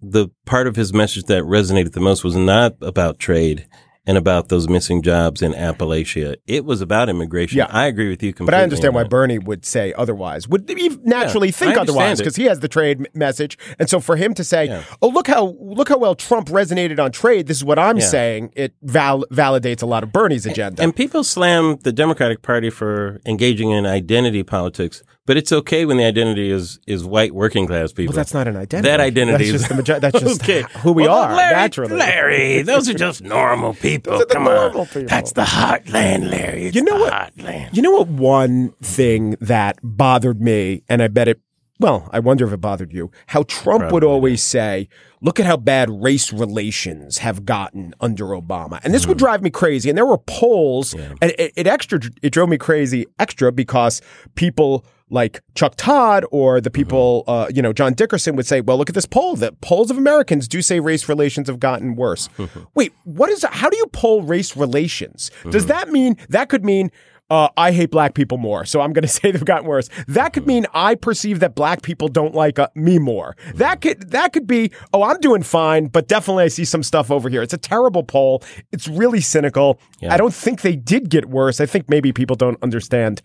the 0.00 0.28
part 0.44 0.66
of 0.66 0.76
his 0.76 0.92
message 0.92 1.24
that 1.24 1.42
resonated 1.44 1.92
the 1.92 2.00
most 2.00 2.22
was 2.24 2.36
not 2.36 2.74
about 2.80 3.18
trade 3.18 3.66
and 4.06 4.18
about 4.18 4.48
those 4.48 4.68
missing 4.68 5.02
jobs 5.02 5.40
in 5.42 5.52
Appalachia. 5.52 6.36
It 6.46 6.64
was 6.64 6.80
about 6.80 7.08
immigration. 7.08 7.58
Yeah. 7.58 7.66
I 7.70 7.86
agree 7.86 8.10
with 8.10 8.22
you 8.22 8.32
completely. 8.32 8.52
But 8.52 8.60
I 8.60 8.62
understand 8.62 8.94
why. 8.94 9.04
Bernie 9.04 9.38
would 9.38 9.64
say 9.64 9.92
otherwise. 9.96 10.46
Would 10.48 10.68
he 10.68 10.90
naturally 11.04 11.48
I 11.48 11.52
think 11.52 11.76
otherwise 11.76 12.18
because 12.18 12.36
he 12.36 12.44
has 12.44 12.60
the 12.60 12.68
trade 12.68 13.06
message, 13.14 13.56
and 13.78 13.88
so 13.88 14.00
for 14.00 14.16
him 14.16 14.34
to 14.34 14.44
say, 14.44 14.66
Yeah. 14.66 14.82
"Oh, 15.00 15.08
look 15.08 15.26
how 15.26 15.56
look 15.60 15.88
how 15.88 15.98
well 15.98 16.14
Trump 16.14 16.48
resonated 16.48 16.98
on 17.02 17.12
trade," 17.12 17.46
this 17.46 17.56
is 17.56 17.64
what 17.64 17.78
I'm 17.78 17.98
Yeah. 17.98 18.06
saying. 18.06 18.52
It 18.54 18.74
val- 18.82 19.24
validates 19.32 19.82
a 19.82 19.86
lot 19.86 20.02
of 20.02 20.12
Bernie's 20.12 20.46
agenda. 20.46 20.82
And 20.82 20.94
people 20.94 21.24
slam 21.24 21.78
the 21.82 21.92
Democratic 21.92 22.42
Party 22.42 22.70
for 22.70 23.20
engaging 23.26 23.70
in 23.70 23.86
identity 23.86 24.42
politics, 24.42 25.02
but 25.26 25.36
it's 25.36 25.52
okay 25.52 25.84
when 25.84 25.96
the 25.96 26.04
identity 26.04 26.50
is 26.50 26.78
is 26.86 27.04
white 27.04 27.34
working 27.34 27.66
class 27.66 27.92
people. 27.92 28.12
well, 28.12 28.16
that's 28.16 28.34
not 28.34 28.46
an 28.46 28.56
identity. 28.56 28.88
That 28.88 29.00
identity 29.00 29.50
That's 29.50 29.54
is 29.54 29.60
just 29.62 29.68
the 29.68 29.74
majo- 29.76 30.00
That's 30.00 30.20
just 30.20 30.42
okay. 30.42 30.64
who 30.80 30.92
we 30.92 31.04
Well, 31.04 31.16
are 31.16 31.34
Larry, 31.34 31.54
naturally. 31.54 31.96
Larry, 31.96 32.62
those 32.62 32.88
are 32.88 32.94
just 32.94 33.22
normal 33.22 33.74
people. 33.86 34.12
Those 34.12 34.22
are 34.22 34.26
the 34.26 34.34
Come 34.34 34.48
on, 34.48 34.86
people. 34.86 35.04
that's 35.06 35.32
the 35.32 35.44
heartland, 35.44 36.30
Larry. 36.30 36.66
It's 36.66 36.76
You 36.76 36.82
know 36.82 36.96
what? 36.96 37.12
Heartland. 37.12 37.74
You 37.74 37.82
know 37.82 37.92
what? 37.92 38.08
One 38.08 38.70
thing 38.82 39.36
that 39.40 39.78
bothered 39.82 40.40
me, 40.40 40.82
and 40.88 41.02
I 41.02 41.08
bet 41.08 41.28
it. 41.28 41.40
Well, 41.80 42.08
I 42.12 42.20
wonder 42.20 42.46
if 42.46 42.52
it 42.52 42.60
bothered 42.60 42.92
you. 42.92 43.10
How 43.28 43.42
Trump 43.44 43.90
would 43.90 44.04
always 44.04 44.42
say, 44.42 44.88
"Look 45.20 45.40
at 45.40 45.46
how 45.46 45.56
bad 45.56 45.90
race 45.90 46.32
relations 46.32 47.18
have 47.18 47.44
gotten 47.44 47.94
under 48.00 48.26
Obama," 48.26 48.78
and 48.84 48.94
this 48.94 49.06
would 49.06 49.16
hmm. 49.16 49.24
drive 49.24 49.42
me 49.42 49.50
crazy. 49.50 49.88
And 49.88 49.98
there 49.98 50.06
were 50.06 50.18
polls, 50.18 50.94
and 50.94 51.18
it, 51.22 51.52
it 51.56 51.66
extra 51.66 52.00
it 52.22 52.30
drove 52.30 52.48
me 52.48 52.58
crazy 52.58 53.06
extra 53.18 53.50
because 53.50 54.00
people 54.36 54.86
like 55.10 55.42
Chuck 55.54 55.74
Todd 55.76 56.24
or 56.30 56.60
the 56.60 56.70
people, 56.70 57.24
uh, 57.26 57.48
you 57.54 57.62
know, 57.62 57.72
John 57.72 57.92
Dickerson 57.94 58.36
would 58.36 58.46
say, 58.46 58.60
"Well, 58.60 58.78
look 58.78 58.88
at 58.88 58.94
this 58.94 59.06
poll. 59.06 59.36
The 59.36 59.52
polls 59.60 59.90
of 59.90 59.98
Americans 59.98 60.48
do 60.48 60.62
say 60.62 60.80
race 60.80 61.08
relations 61.08 61.48
have 61.48 61.60
gotten 61.60 61.94
worse." 61.96 62.28
Wait, 62.74 62.92
what 63.04 63.30
is? 63.30 63.44
How 63.48 63.68
do 63.68 63.76
you 63.76 63.86
poll 63.88 64.22
race 64.22 64.56
relations? 64.56 65.30
Does 65.50 65.66
that 65.66 65.90
mean 65.90 66.16
that 66.28 66.48
could 66.48 66.64
mean? 66.64 66.90
Uh, 67.30 67.48
I 67.56 67.72
hate 67.72 67.90
black 67.90 68.12
people 68.12 68.36
more, 68.36 68.66
so 68.66 68.82
I'm 68.82 68.92
going 68.92 69.02
to 69.08 69.08
say 69.08 69.30
they've 69.30 69.44
gotten 69.44 69.66
worse. 69.66 69.88
That 70.08 70.34
could 70.34 70.46
mean 70.46 70.66
I 70.74 70.94
perceive 70.94 71.40
that 71.40 71.54
black 71.54 71.80
people 71.80 72.08
don't 72.08 72.34
like 72.34 72.58
uh, 72.58 72.68
me 72.74 72.98
more. 72.98 73.34
That 73.54 73.80
could 73.80 74.10
that 74.10 74.32
could 74.32 74.46
be. 74.46 74.70
Oh, 74.92 75.02
I'm 75.02 75.18
doing 75.20 75.42
fine, 75.42 75.86
but 75.86 76.06
definitely 76.06 76.44
I 76.44 76.48
see 76.48 76.64
some 76.66 76.82
stuff 76.82 77.10
over 77.10 77.28
here. 77.28 77.42
It's 77.42 77.54
a 77.54 77.58
terrible 77.58 78.02
poll. 78.02 78.42
It's 78.72 78.88
really 78.88 79.20
cynical. 79.20 79.80
I 80.12 80.16
don't 80.18 80.34
think 80.34 80.60
they 80.60 80.76
did 80.76 81.08
get 81.08 81.26
worse. 81.30 81.60
I 81.60 81.66
think 81.66 81.88
maybe 81.88 82.12
people 82.12 82.36
don't 82.36 82.62
understand 82.62 83.22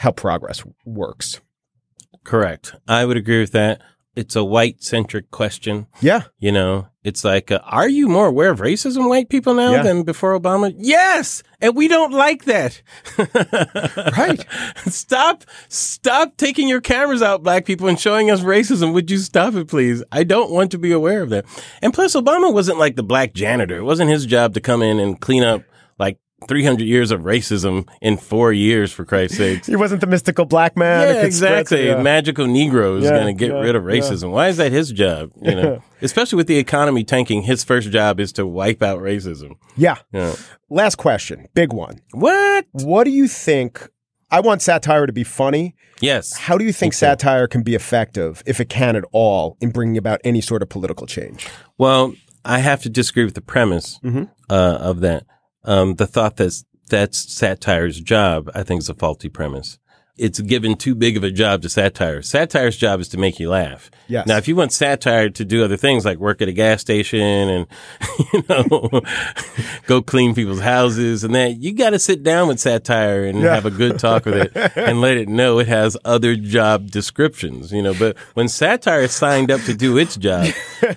how 0.00 0.10
progress 0.10 0.64
works. 0.86 1.40
Correct. 2.24 2.74
I 2.88 3.04
would 3.04 3.16
agree 3.16 3.40
with 3.40 3.52
that. 3.52 3.80
It's 4.16 4.34
a 4.34 4.42
white 4.44 4.82
centric 4.82 5.30
question. 5.30 5.86
Yeah, 6.00 6.22
You 6.38 6.52
know, 6.52 6.88
it's 7.04 7.22
like, 7.24 7.50
uh, 7.52 7.60
are 7.64 7.88
you 7.88 8.08
more 8.08 8.26
aware 8.26 8.50
of 8.50 8.58
racism, 8.60 9.08
white 9.08 9.28
people 9.28 9.54
now 9.54 9.72
Yeah. 9.72 9.82
than 9.82 10.02
before 10.02 10.38
Obama? 10.38 10.74
Yes, 10.76 11.42
and 11.60 11.76
we 11.76 11.86
don't 11.86 12.12
like 12.12 12.44
that. 12.46 12.82
right. 14.18 14.44
stop, 14.86 15.44
stop 15.68 16.36
taking 16.36 16.66
your 16.66 16.80
cameras 16.80 17.22
out, 17.22 17.42
black 17.42 17.64
people, 17.66 17.86
and 17.88 18.00
showing 18.00 18.30
us 18.30 18.40
racism. 18.40 18.92
Would 18.94 19.10
you 19.10 19.18
stop 19.18 19.54
it, 19.54 19.68
please? 19.68 20.02
I 20.10 20.24
don't 20.24 20.50
want 20.50 20.70
to 20.72 20.78
be 20.78 20.92
aware 20.92 21.22
of 21.22 21.30
that. 21.30 21.44
And 21.80 21.94
plus, 21.94 22.14
Obama 22.14 22.52
wasn't 22.52 22.78
like 22.78 22.96
the 22.96 23.02
black 23.04 23.32
janitor. 23.34 23.76
It 23.78 23.84
wasn't 23.84 24.10
his 24.10 24.26
job 24.26 24.54
to 24.54 24.60
come 24.60 24.82
in 24.82 24.98
and 24.98 25.20
clean 25.20 25.44
up 25.44 25.62
like 25.98 26.18
300 26.48 26.84
years 26.84 27.10
of 27.10 27.20
racism 27.22 27.88
in 28.00 28.16
four 28.16 28.52
years, 28.52 28.92
for 28.92 29.04
Christ's 29.04 29.36
sakes. 29.38 29.66
He 29.66 29.76
wasn't 29.76 30.00
the 30.00 30.06
mystical 30.06 30.44
black 30.44 30.76
man. 30.76 31.14
Yeah, 31.14 31.22
exactly. 31.22 31.86
yeah. 31.86 32.02
Magical 32.02 32.46
Negro 32.46 32.98
is 32.98 33.04
Yeah, 33.04 33.10
going 33.10 33.26
to 33.26 33.38
get 33.38 33.54
yeah, 33.54 33.60
rid 33.60 33.76
of 33.76 33.82
racism. 33.84 34.30
Why 34.30 34.48
is 34.48 34.56
that 34.56 34.72
his 34.72 34.90
job? 34.90 35.30
You 35.40 35.54
know, 35.54 35.82
especially 36.02 36.36
with 36.36 36.46
the 36.46 36.56
economy 36.58 37.04
tanking, 37.04 37.42
his 37.42 37.62
first 37.64 37.90
job 37.90 38.20
is 38.20 38.32
to 38.34 38.46
wipe 38.46 38.82
out 38.82 39.00
racism. 39.00 39.52
yeah. 39.76 39.96
Yeah. 40.12 40.34
Last 40.68 40.96
question, 40.96 41.48
big 41.54 41.72
one. 41.72 42.00
What? 42.12 42.66
What 42.72 43.04
do 43.04 43.10
you 43.10 43.26
think? 43.28 43.88
I 44.30 44.38
want 44.40 44.62
satire 44.62 45.06
to 45.06 45.12
be 45.12 45.24
funny. 45.24 45.74
Yes. 46.00 46.36
How 46.36 46.56
do 46.56 46.64
you 46.64 46.72
think 46.72 46.94
so. 46.94 47.06
satire 47.06 47.48
can 47.48 47.62
be 47.62 47.74
effective, 47.74 48.42
if 48.46 48.60
it 48.60 48.68
can 48.68 48.94
at 48.96 49.04
all, 49.12 49.56
in 49.60 49.70
bringing 49.70 49.96
about 49.98 50.20
any 50.22 50.40
sort 50.40 50.62
of 50.62 50.68
political 50.68 51.06
change? 51.06 51.46
Well, 51.76 52.14
I 52.44 52.60
have 52.60 52.80
to 52.82 52.88
disagree 52.88 53.24
with 53.24 53.34
the 53.34 53.40
premise 53.42 53.98
Mm-hmm. 54.04 54.24
uh, 54.48 54.78
of 54.80 55.00
that. 55.00 55.26
Um, 55.64 55.94
the 55.96 56.06
thought 56.06 56.36
that 56.36 56.62
that's 56.88 57.18
satire's 57.18 58.00
job, 58.00 58.50
I 58.54 58.62
think, 58.62 58.80
is 58.80 58.88
a 58.88 58.94
faulty 58.94 59.28
premise. 59.28 59.78
It's 60.20 60.38
given 60.40 60.76
too 60.76 60.94
big 60.94 61.16
of 61.16 61.24
a 61.24 61.30
job 61.30 61.62
to 61.62 61.68
satire. 61.70 62.20
Satire's 62.20 62.76
job 62.76 63.00
is 63.00 63.08
to 63.08 63.16
make 63.18 63.40
you 63.40 63.48
laugh. 63.48 63.90
Yes. 64.06 64.26
Now, 64.26 64.36
if 64.36 64.48
you 64.48 64.54
want 64.54 64.70
satire 64.72 65.30
to 65.30 65.44
do 65.44 65.64
other 65.64 65.76
things 65.78 66.04
like 66.04 66.18
work 66.18 66.42
at 66.42 66.48
a 66.48 66.52
gas 66.52 66.82
station 66.82 67.20
and, 67.20 67.66
you 68.34 68.44
know, 68.48 69.00
go 69.86 70.02
clean 70.02 70.34
people's 70.34 70.60
houses 70.60 71.24
and 71.24 71.34
that, 71.34 71.56
you 71.56 71.72
got 71.74 71.90
to 71.90 71.98
sit 71.98 72.22
down 72.22 72.48
with 72.48 72.60
satire 72.60 73.24
and 73.24 73.40
Yeah. 73.40 73.54
have 73.54 73.64
a 73.66 73.70
good 73.70 73.98
talk 73.98 74.26
with 74.26 74.54
it 74.54 74.72
and 74.76 75.00
let 75.00 75.16
it 75.16 75.28
know 75.28 75.58
it 75.58 75.68
has 75.68 75.96
other 76.04 76.36
job 76.36 76.90
descriptions, 76.90 77.72
you 77.72 77.82
know. 77.82 77.94
But 77.94 78.18
when 78.34 78.48
satire 78.48 79.08
signed 79.08 79.50
up 79.50 79.62
to 79.62 79.74
do 79.74 79.96
its 79.96 80.16
job, 80.16 80.48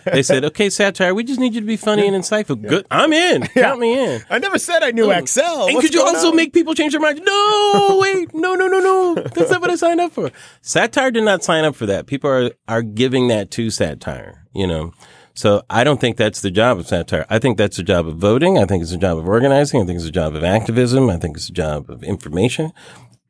they 0.06 0.24
said, 0.24 0.44
okay, 0.46 0.70
satire, 0.70 1.14
we 1.14 1.24
just 1.24 1.40
need 1.40 1.54
you 1.54 1.62
to 1.62 1.68
be 1.68 1.78
funny 1.78 2.08
and 2.08 2.16
insightful. 2.16 2.62
Good. 2.62 2.86
I'm 2.92 3.14
in. 3.14 3.44
Count 3.48 3.80
me 3.80 3.98
in. 4.16 4.22
I 4.30 4.40
never 4.40 4.58
said 4.58 4.84
I 4.84 4.92
knew 4.92 5.12
Excel. 5.12 5.44
Oh. 5.64 5.68
And 5.68 5.76
What's 5.76 5.88
could 5.88 5.94
you 5.96 6.02
also 6.04 6.30
on? 6.30 6.36
make 6.36 6.52
people 6.52 6.74
change 6.76 6.92
their 6.94 7.02
mind? 7.02 7.22
No, 7.24 8.00
wait, 8.02 8.34
no, 8.34 8.56
no, 8.56 8.68
no, 8.68 8.80
no. 8.80 9.13
That's 9.16 9.52
not 9.52 9.62
what 9.62 9.70
I 9.70 9.76
signed 9.76 10.00
up 10.00 10.12
for. 10.12 10.32
Satire 10.62 11.12
did 11.12 11.24
not 11.24 11.44
sign 11.44 11.66
up 11.66 11.76
for 11.76 11.86
that. 11.86 12.08
People 12.08 12.30
are 12.30 12.52
are 12.68 12.82
giving 12.82 13.28
that 13.30 13.52
to 13.52 13.70
satire, 13.70 14.46
you 14.54 14.68
know. 14.68 14.94
So 15.36 15.64
I 15.70 15.84
don't 15.84 16.00
think 16.00 16.18
that's 16.18 16.42
the 16.42 16.52
job 16.52 16.78
of 16.80 16.88
satire. 16.88 17.26
I 17.30 17.40
think 17.40 17.58
that's 17.58 17.78
the 17.78 17.84
job 17.84 18.08
of 18.08 18.18
voting. 18.18 18.58
I 18.60 18.66
think 18.66 18.84
it's 18.84 18.92
the 18.92 18.98
job 18.98 19.18
of 19.18 19.28
organizing. 19.28 19.82
I 19.82 19.86
think 19.86 19.96
it's 19.96 20.06
the 20.06 20.12
job 20.12 20.36
of 20.36 20.44
activism. 20.44 21.10
I 21.10 21.18
think 21.18 21.38
it's 21.38 21.48
the 21.48 21.54
job 21.54 21.90
of 21.90 22.04
information. 22.04 22.72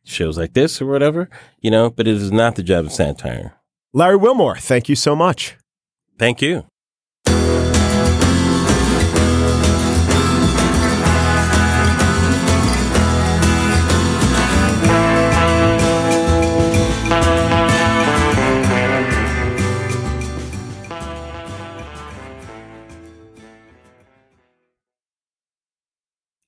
Shows 0.04 0.38
like 0.38 0.54
this 0.54 0.82
or 0.82 0.86
whatever, 0.86 1.30
you 1.62 1.72
know, 1.72 1.90
but 1.90 2.08
it 2.08 2.16
is 2.16 2.30
not 2.30 2.56
the 2.56 2.64
job 2.64 2.86
of 2.86 2.92
satire. 2.92 3.54
Larry 3.94 4.18
Wilmore, 4.18 4.58
thank 4.58 4.90
you 4.90 4.96
so 4.96 5.16
much. 5.16 5.56
Thank 6.20 6.42
you. 6.42 6.66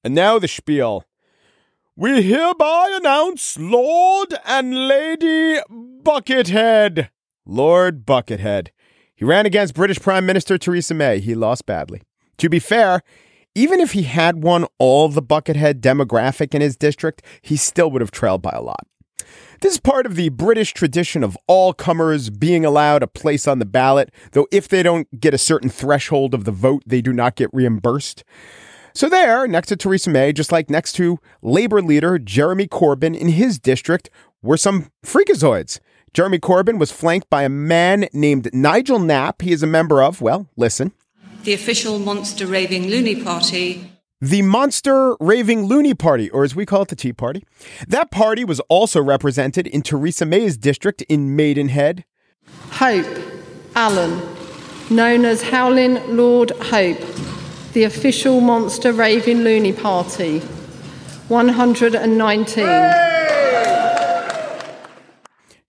And 0.06 0.14
now 0.14 0.38
the 0.38 0.48
spiel. 0.48 1.04
We 1.96 2.22
hereby 2.22 2.96
announce 2.96 3.58
Lord 3.58 4.36
and 4.46 4.88
Lady 4.88 5.60
Buckethead. 5.68 7.10
Lord 7.44 8.06
Buckethead. 8.06 8.68
He 9.16 9.26
ran 9.26 9.48
against 9.48 9.74
British 9.74 10.00
Prime 10.00 10.24
Minister 10.24 10.60
Theresa 10.60 10.94
May. 10.94 11.20
He 11.22 11.34
lost 11.34 11.66
badly. 11.66 12.04
To 12.38 12.50
be 12.50 12.60
fair, 12.60 13.02
even 13.56 13.80
if 13.80 13.94
he 13.94 14.04
had 14.04 14.44
won 14.44 14.68
all 14.78 15.10
the 15.10 15.24
Buckethead 15.24 15.82
demographic 15.82 16.54
in 16.54 16.62
his 16.62 16.78
district, 16.78 17.24
he 17.42 17.58
still 17.58 17.90
would 17.90 18.02
have 18.02 18.12
trailed 18.12 18.44
by 18.44 18.52
a 18.52 18.62
lot. 18.62 18.86
This 19.62 19.74
is 19.74 19.80
part 19.80 20.06
of 20.06 20.16
the 20.16 20.30
British 20.30 20.72
tradition 20.72 21.24
of 21.24 21.36
all 21.48 21.74
comers 21.74 22.30
being 22.30 22.64
allowed 22.64 23.02
a 23.02 23.08
place 23.08 23.48
on 23.48 23.58
the 23.58 23.66
ballot, 23.66 24.12
though 24.34 24.46
if 24.52 24.68
they 24.68 24.84
don't 24.84 25.20
get 25.20 25.34
a 25.34 25.40
certain 25.40 25.70
threshold 25.70 26.36
of 26.36 26.44
the 26.44 26.52
vote, 26.52 26.84
they 26.86 27.02
do 27.02 27.12
not 27.12 27.36
get 27.36 27.50
reimbursed. 27.52 28.24
So, 28.96 29.10
there, 29.10 29.46
next 29.46 29.68
to 29.68 29.76
Theresa 29.76 30.10
May, 30.10 30.32
just 30.32 30.54
like 30.54 30.70
next 30.70 30.94
to 30.94 31.20
Labour 31.42 31.82
leader 31.82 32.18
Jeremy 32.18 32.66
Corbyn 32.66 33.14
in 33.14 33.28
his 33.28 33.60
district, 33.60 34.10
were 34.42 34.56
some 34.56 34.90
freakazoids. 35.06 35.80
Jeremy 36.14 36.40
Corbyn 36.40 36.80
was 36.80 36.94
flanked 36.94 37.30
by 37.30 37.44
a 37.44 37.50
man 37.50 38.08
named 38.14 38.50
Nigel 38.54 39.00
Knapp. 39.00 39.42
He 39.42 39.52
is 39.52 39.62
a 39.62 39.68
member 39.68 40.02
of, 40.02 40.22
well, 40.22 40.48
listen, 40.56 40.94
the 41.44 41.54
official 41.54 42.00
monster 42.00 42.48
raving 42.48 42.88
loony 42.88 43.22
party 43.22 43.92
the 44.22 44.42
Monster 44.42 45.18
Raving 45.20 45.66
Loony 45.66 45.94
Party, 45.94 46.30
or 46.30 46.46
as 46.46 46.56
we 46.56 46.66
call 46.66 46.84
it, 46.84 46.88
the 46.88 46.96
Tea 46.96 47.12
Party. 47.12 47.44
That 47.86 48.12
party 48.12 48.46
was 48.46 48.62
also 48.62 49.04
represented 49.04 49.68
in 49.68 49.82
Theresa 49.82 50.26
May's 50.26 50.58
district 50.58 51.02
in 51.04 51.36
Maidenhead. 51.36 52.06
Hope 52.72 53.06
Allen, 53.76 54.22
known 54.90 55.26
as 55.26 55.44
Howlin' 55.44 56.16
Laud 56.16 56.52
Hope, 56.52 57.35
the 57.76 57.84
official 57.84 58.40
monster 58.40 58.94
raving 58.94 59.42
loony 59.44 59.74
party, 59.74 60.40
119. 61.28 62.66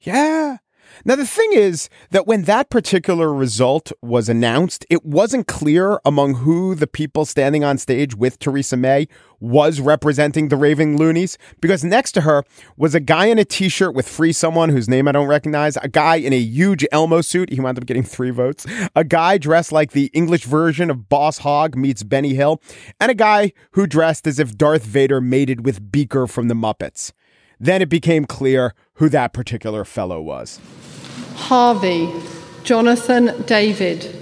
Yeah. 0.03 0.59
Now, 1.07 1.15
the 1.15 1.25
thing 1.25 1.53
is 1.53 1.89
that 2.11 2.27
when 2.27 2.43
that 2.43 2.69
particular 2.69 3.33
result 3.33 3.93
was 4.03 4.29
announced, 4.29 4.85
it 4.91 5.05
wasn't 5.05 5.47
clear 5.47 6.01
among 6.05 6.35
who 6.39 6.75
the 6.75 6.89
people 6.89 7.25
standing 7.25 7.63
on 7.63 7.79
stage 7.79 8.17
with 8.17 8.41
Theresa 8.41 8.77
May 8.77 9.07
was 9.39 9.81
representing 9.81 10.49
the 10.49 10.57
Raving 10.57 10.97
Loonies, 10.97 11.39
because 11.61 11.85
next 11.85 12.11
to 12.13 12.23
her 12.23 12.43
was 12.77 12.97
a 12.97 12.99
guy 12.99 13.27
in 13.27 13.39
a 13.39 13.45
t 13.45 13.69
shirt 13.69 13.95
with 13.95 14.09
Free 14.09 14.33
Someone, 14.33 14.71
whose 14.71 14.89
name 14.89 15.07
I 15.07 15.13
don't 15.13 15.29
recognize, 15.29 15.77
a 15.77 15.87
guy 15.87 16.17
in 16.17 16.33
a 16.33 16.41
huge 16.41 16.85
Elmo 16.91 17.21
suit. 17.21 17.51
He 17.51 17.61
wound 17.61 17.79
up 17.79 17.87
getting 17.87 18.03
three 18.03 18.31
votes, 18.31 18.67
a 18.97 19.05
guy 19.05 19.39
dressed 19.39 19.71
like 19.71 19.93
the 19.93 20.11
English 20.13 20.43
version 20.43 20.91
of 20.91 21.09
Boss 21.09 21.39
Hogg 21.39 21.77
meets 21.77 22.03
Benny 22.03 22.35
Hill, 22.35 22.61
and 22.99 23.13
a 23.13 23.15
guy 23.15 23.53
who 23.75 23.87
dressed 23.87 24.27
as 24.27 24.41
if 24.41 24.59
Darth 24.59 24.83
Vader 24.83 25.21
mated 25.21 25.65
with 25.65 25.93
Beaker 25.93 26.27
from 26.27 26.49
the 26.49 26.55
Muppets. 26.55 27.13
Then 27.61 27.81
it 27.81 27.89
became 27.89 28.25
clear 28.25 28.75
who 28.95 29.09
that 29.11 29.33
particular 29.33 29.85
fellow 29.85 30.21
was. 30.21 30.59
Harvey 31.37 32.13
Jonathan 32.65 33.45
David, 33.47 34.17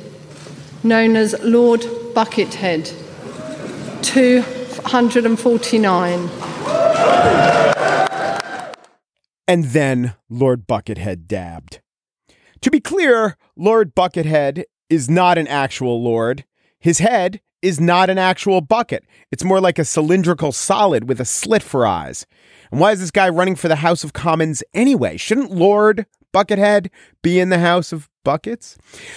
known 0.82 1.16
as 1.16 1.34
Lord 1.42 1.80
Buckethead, 2.12 2.92
249. 4.02 6.28
And 9.48 9.64
then 9.64 10.14
Lord 10.28 10.66
Buckethead 10.66 11.26
dabbed. 11.26 11.80
To 12.60 12.70
be 12.70 12.80
clear, 12.80 13.38
Lord 13.56 13.94
Buckethead 13.94 14.64
is 14.90 15.08
not 15.08 15.38
an 15.38 15.48
actual 15.48 16.02
lord. 16.02 16.44
His 16.78 16.98
head 16.98 17.40
is 17.62 17.80
not 17.80 18.10
an 18.10 18.18
actual 18.18 18.60
bucket. 18.60 19.06
It's 19.32 19.42
more 19.42 19.60
like 19.60 19.78
a 19.78 19.86
cylindrical 19.86 20.52
solid 20.52 21.08
with 21.08 21.18
a 21.18 21.24
slit 21.24 21.62
for 21.62 21.86
eyes. 21.86 22.26
And 22.70 22.78
why 22.78 22.92
is 22.92 23.00
this 23.00 23.10
guy 23.10 23.30
running 23.30 23.56
for 23.56 23.68
the 23.68 23.76
House 23.76 24.04
of 24.04 24.12
Commons 24.12 24.62
anyway? 24.74 25.16
Shouldn't 25.16 25.50
Lord 25.50 26.04
Buckethead 26.34 26.90
be 27.22 27.38
in 27.38 27.50
the 27.50 27.60
House 27.60 27.92
of 27.92 28.10
Buckets? 28.24 28.76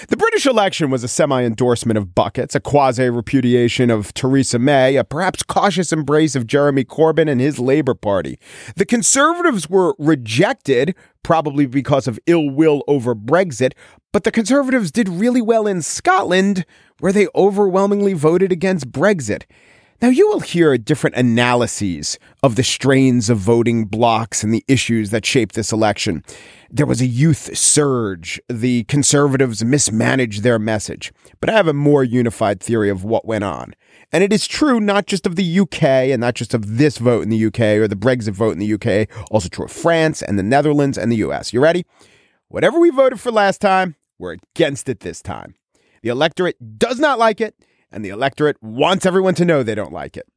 The 0.10 0.17
British 0.17 0.45
election 0.45 0.91
was 0.91 1.03
a 1.03 1.08
semi 1.08 1.43
endorsement 1.43 1.97
of 1.97 2.13
Buckets, 2.13 2.53
a 2.53 2.60
quasi 2.60 3.10
repudiation 3.10 3.89
of 3.89 4.13
Theresa 4.13 4.60
May, 4.60 4.97
a 4.97 5.03
perhaps 5.03 5.41
cautious 5.41 5.91
embrace 5.91 6.36
of 6.36 6.45
Jeremy 6.45 6.86
Corbyn 6.86 7.27
and 7.27 7.41
his 7.41 7.58
Labour 7.58 7.95
Party. 7.95 8.38
The 8.75 8.86
Conservatives 8.86 9.67
were 9.67 9.95
rejected, 9.97 10.93
probably 11.23 11.65
because 11.65 12.08
of 12.08 12.19
ill 12.27 12.51
will 12.51 12.84
over 12.88 13.15
Brexit, 13.15 13.71
but 14.13 14.23
the 14.23 14.32
Conservatives 14.32 14.91
did 14.91 15.10
really 15.10 15.41
well 15.41 15.65
in 15.65 15.82
Scotland, 15.82 16.65
where 16.99 17.12
they 17.12 17.27
overwhelmingly 17.34 18.13
voted 18.13 18.51
against 18.51 18.91
Brexit. 18.91 19.43
Now, 19.99 20.10
you 20.10 20.27
will 20.27 20.41
hear 20.41 20.77
different 20.77 21.15
analyses 21.15 22.19
of 22.43 22.55
the 22.55 22.63
strains 22.63 23.31
of 23.31 23.39
voting 23.39 23.86
blocs 23.86 24.43
and 24.43 24.53
the 24.53 24.63
issues 24.67 25.10
that 25.10 25.25
shaped 25.25 25.55
this 25.55 25.71
election. 25.71 26.23
There 26.69 26.86
was 26.86 27.01
a 27.01 27.07
youth 27.07 27.57
surge. 27.57 28.39
The 28.47 28.83
conservatives 28.83 29.65
mismanaged 29.65 30.43
their 30.43 30.60
message. 30.60 31.12
But 31.39 31.49
I 31.49 31.53
have 31.53 31.67
a 31.67 31.73
more 31.73 32.03
unified 32.03 32.60
theory 32.60 32.91
of 32.91 33.03
what 33.03 33.25
went 33.25 33.43
on. 33.43 33.73
And 34.12 34.23
it 34.23 34.31
is 34.31 34.45
true 34.45 34.79
not 34.79 35.07
just 35.07 35.25
of 35.25 35.36
the 35.36 35.60
UK 35.62 35.83
and 35.83 36.21
not 36.21 36.36
just 36.36 36.53
of 36.53 36.77
this 36.77 36.99
vote 36.99 37.23
in 37.23 37.29
the 37.29 37.45
UK 37.45 37.62
or 37.62 37.88
the 37.88 37.95
Brexit 37.95 38.33
vote 38.33 38.51
in 38.51 38.60
the 38.60 38.73
UK, 38.73 39.10
also 39.31 39.49
true 39.49 39.65
of 39.65 39.71
France 39.71 40.21
and 40.21 40.38
the 40.38 40.43
Netherlands 40.43 40.99
and 40.99 41.12
the 41.12 41.17
US. 41.17 41.53
You 41.53 41.60
ready? 41.60 41.88
Whatever 42.49 42.79
we 42.79 42.91
voted 42.91 43.19
for 43.19 43.31
last 43.31 43.62
time, 43.62 43.95
we're 44.19 44.38
against 44.53 44.89
it 44.89 44.99
this 44.99 45.23
time. 45.23 45.55
The 46.03 46.10
electorate 46.10 46.77
does 46.77 46.99
not 46.99 47.17
like 47.17 47.41
it, 47.41 47.55
and 47.91 48.04
the 48.04 48.10
electorate 48.10 48.62
wants 48.62 49.06
everyone 49.06 49.36
to 49.36 49.45
know 49.45 49.63
they 49.63 49.76
don't 49.76 49.93
like 49.93 50.17
it. 50.17 50.28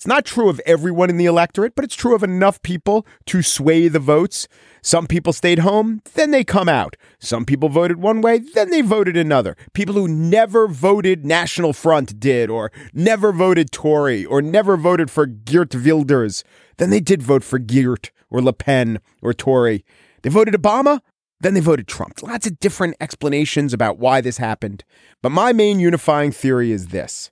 It's 0.00 0.06
not 0.06 0.24
true 0.24 0.48
of 0.48 0.62
everyone 0.64 1.10
in 1.10 1.18
the 1.18 1.26
electorate, 1.26 1.74
but 1.74 1.84
it's 1.84 1.94
true 1.94 2.14
of 2.14 2.22
enough 2.22 2.62
people 2.62 3.06
to 3.26 3.42
sway 3.42 3.86
the 3.86 3.98
votes. 3.98 4.48
Some 4.80 5.06
people 5.06 5.34
stayed 5.34 5.58
home, 5.58 6.00
then 6.14 6.30
they 6.30 6.42
come 6.42 6.70
out. 6.70 6.96
Some 7.18 7.44
people 7.44 7.68
voted 7.68 7.98
one 7.98 8.22
way, 8.22 8.38
then 8.38 8.70
they 8.70 8.80
voted 8.80 9.14
another. 9.14 9.58
People 9.74 9.96
who 9.96 10.08
never 10.08 10.66
voted 10.66 11.26
National 11.26 11.74
Front 11.74 12.18
did, 12.18 12.48
or 12.48 12.72
never 12.94 13.30
voted 13.30 13.72
Tory, 13.72 14.24
or 14.24 14.40
never 14.40 14.78
voted 14.78 15.10
for 15.10 15.26
Geert 15.26 15.74
Wilders. 15.74 16.44
Then 16.78 16.88
they 16.88 17.00
did 17.00 17.22
vote 17.22 17.44
for 17.44 17.58
Geert, 17.58 18.10
or 18.30 18.40
Le 18.40 18.54
Pen, 18.54 19.00
or 19.20 19.34
Tory. 19.34 19.84
They 20.22 20.30
voted 20.30 20.54
Obama, 20.54 21.00
then 21.40 21.54
they 21.54 21.60
voted 21.60 21.88
Trump. 21.88 22.22
Lots 22.22 22.46
of 22.46 22.60
different 22.60 22.96
explanations 23.00 23.72
about 23.72 23.98
why 23.98 24.20
this 24.20 24.36
happened. 24.36 24.84
But 25.22 25.30
my 25.30 25.52
main 25.52 25.80
unifying 25.80 26.32
theory 26.32 26.70
is 26.70 26.88
this 26.88 27.30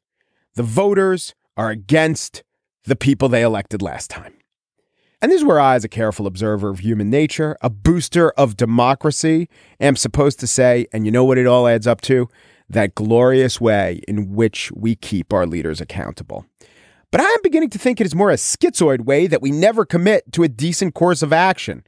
the 0.55 0.63
voters 0.63 1.35
are 1.57 1.71
against 1.71 2.43
the 2.85 2.97
people 2.97 3.29
they 3.29 3.43
elected 3.43 3.83
last 3.83 4.11
time. 4.11 4.35
And 5.21 5.33
this 5.33 5.41
is 5.41 5.45
where 5.45 5.59
I, 5.59 5.75
as 5.75 5.85
a 5.85 5.89
careful 5.89 6.27
observer 6.29 6.69
of 6.69 6.79
human 6.79 7.11
nature, 7.11 7.57
a 7.61 7.69
booster 7.69 8.31
of 8.31 8.57
democracy, 8.57 9.49
am 9.81 9.97
supposed 9.97 10.39
to 10.41 10.47
say, 10.47 10.87
and 10.93 11.05
you 11.05 11.11
know 11.11 11.25
what 11.25 11.39
it 11.39 11.47
all 11.47 11.67
adds 11.67 11.89
up 11.89 12.01
to? 12.03 12.29
That 12.69 12.95
glorious 12.95 13.61
way 13.61 14.01
in 14.07 14.35
which 14.35 14.71
we 14.73 14.95
keep 14.95 15.33
our 15.33 15.45
leaders 15.45 15.81
accountable. 15.81 16.47
But 17.11 17.21
I 17.21 17.25
am 17.25 17.39
beginning 17.43 17.71
to 17.71 17.79
think 17.79 18.01
it 18.01 18.07
is 18.07 18.15
more 18.15 18.31
a 18.31 18.35
schizoid 18.35 19.07
way 19.07 19.27
that 19.27 19.43
we 19.43 19.51
never 19.51 19.85
commit 19.85 20.31
to 20.33 20.45
a 20.45 20.49
decent 20.49 20.95
course 20.95 21.23
of 21.23 21.33
action. 21.33 21.83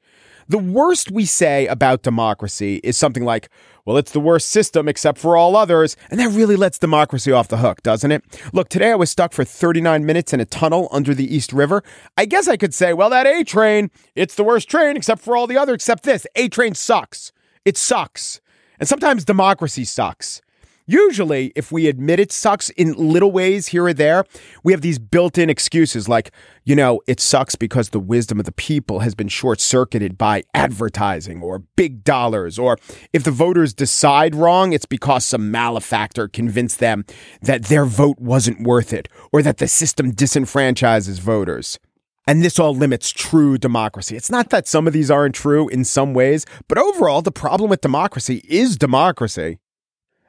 The 0.51 0.59
worst 0.59 1.13
we 1.13 1.27
say 1.27 1.69
about 1.69 2.03
democracy 2.03 2.81
is 2.83 2.97
something 2.97 3.25
like, 3.25 3.49
well, 3.85 3.97
it's 3.97 4.11
the 4.11 4.19
worst 4.19 4.51
system 4.51 4.89
except 4.89 5.17
for 5.17 5.37
all 5.37 5.55
others. 5.55 5.97
And 6.11 6.19
that 6.19 6.31
really 6.31 6.57
lets 6.57 6.77
democracy 6.77 7.31
off 7.31 7.47
the 7.47 7.59
hook, 7.59 7.85
doesn't 7.85 8.11
it? 8.11 8.25
Look, 8.53 8.69
today 8.69 8.91
I 8.91 8.97
was 8.97 9.11
stuck 9.11 9.33
for 9.33 9.45
39 9.45 10.05
minutes 10.05 10.33
in 10.33 10.41
a 10.41 10.45
tunnel 10.45 10.89
under 10.91 11.15
the 11.15 11.33
East 11.33 11.53
River. 11.53 11.85
I 12.17 12.25
guess 12.25 12.49
I 12.49 12.57
could 12.57 12.75
say, 12.75 12.93
well, 12.93 13.11
that 13.11 13.29
A 13.29 13.45
train, 13.45 13.93
it's 14.17 14.35
the 14.35 14.43
worst 14.43 14.69
train 14.69 14.97
except 14.97 15.23
for 15.23 15.37
all 15.37 15.47
the 15.47 15.57
others, 15.57 15.77
except 15.77 16.03
this. 16.03 16.27
A 16.35 16.49
train 16.49 16.75
sucks. 16.75 17.31
It 17.65 17.77
sucks. 17.77 18.41
And 18.81 18.89
sometimes 18.89 19.25
democracy 19.25 19.85
sucks. 19.85 20.43
Usually, 20.91 21.53
if 21.55 21.71
we 21.71 21.87
admit 21.87 22.19
it 22.19 22.33
sucks 22.33 22.69
in 22.71 22.95
little 22.95 23.31
ways 23.31 23.69
here 23.69 23.85
or 23.85 23.93
there, 23.93 24.25
we 24.65 24.73
have 24.73 24.81
these 24.81 24.99
built 24.99 25.39
in 25.39 25.49
excuses 25.49 26.09
like, 26.09 26.33
you 26.65 26.75
know, 26.75 27.01
it 27.07 27.21
sucks 27.21 27.55
because 27.55 27.91
the 27.91 28.01
wisdom 28.01 28.41
of 28.41 28.45
the 28.45 28.51
people 28.51 28.99
has 28.99 29.15
been 29.15 29.29
short 29.29 29.61
circuited 29.61 30.19
by 30.19 30.43
advertising 30.53 31.45
or 31.45 31.61
big 31.77 32.03
dollars. 32.03 32.59
Or 32.59 32.77
if 33.13 33.23
the 33.23 33.31
voters 33.31 33.73
decide 33.73 34.35
wrong, 34.35 34.73
it's 34.73 34.85
because 34.85 35.25
some 35.25 35.53
malefactor 35.53 36.27
convinced 36.27 36.81
them 36.81 37.05
that 37.41 37.67
their 37.67 37.85
vote 37.85 38.19
wasn't 38.19 38.67
worth 38.67 38.93
it 38.93 39.09
or 39.33 39.43
that 39.43 39.59
the 39.59 39.69
system 39.69 40.11
disenfranchises 40.11 41.21
voters. 41.21 41.79
And 42.27 42.43
this 42.43 42.59
all 42.59 42.75
limits 42.75 43.11
true 43.11 43.59
democracy. 43.59 44.17
It's 44.17 44.29
not 44.29 44.51
that 44.51 44.67
some 44.67 44.89
of 44.89 44.93
these 44.93 45.09
aren't 45.09 45.37
true 45.37 45.69
in 45.69 45.85
some 45.85 46.15
ways, 46.15 46.47
but 46.67 46.79
overall, 46.79 47.23
the 47.23 47.31
problem 47.31 47.71
with 47.71 47.81
democracy 47.81 48.43
is 48.49 48.77
democracy. 48.77 49.61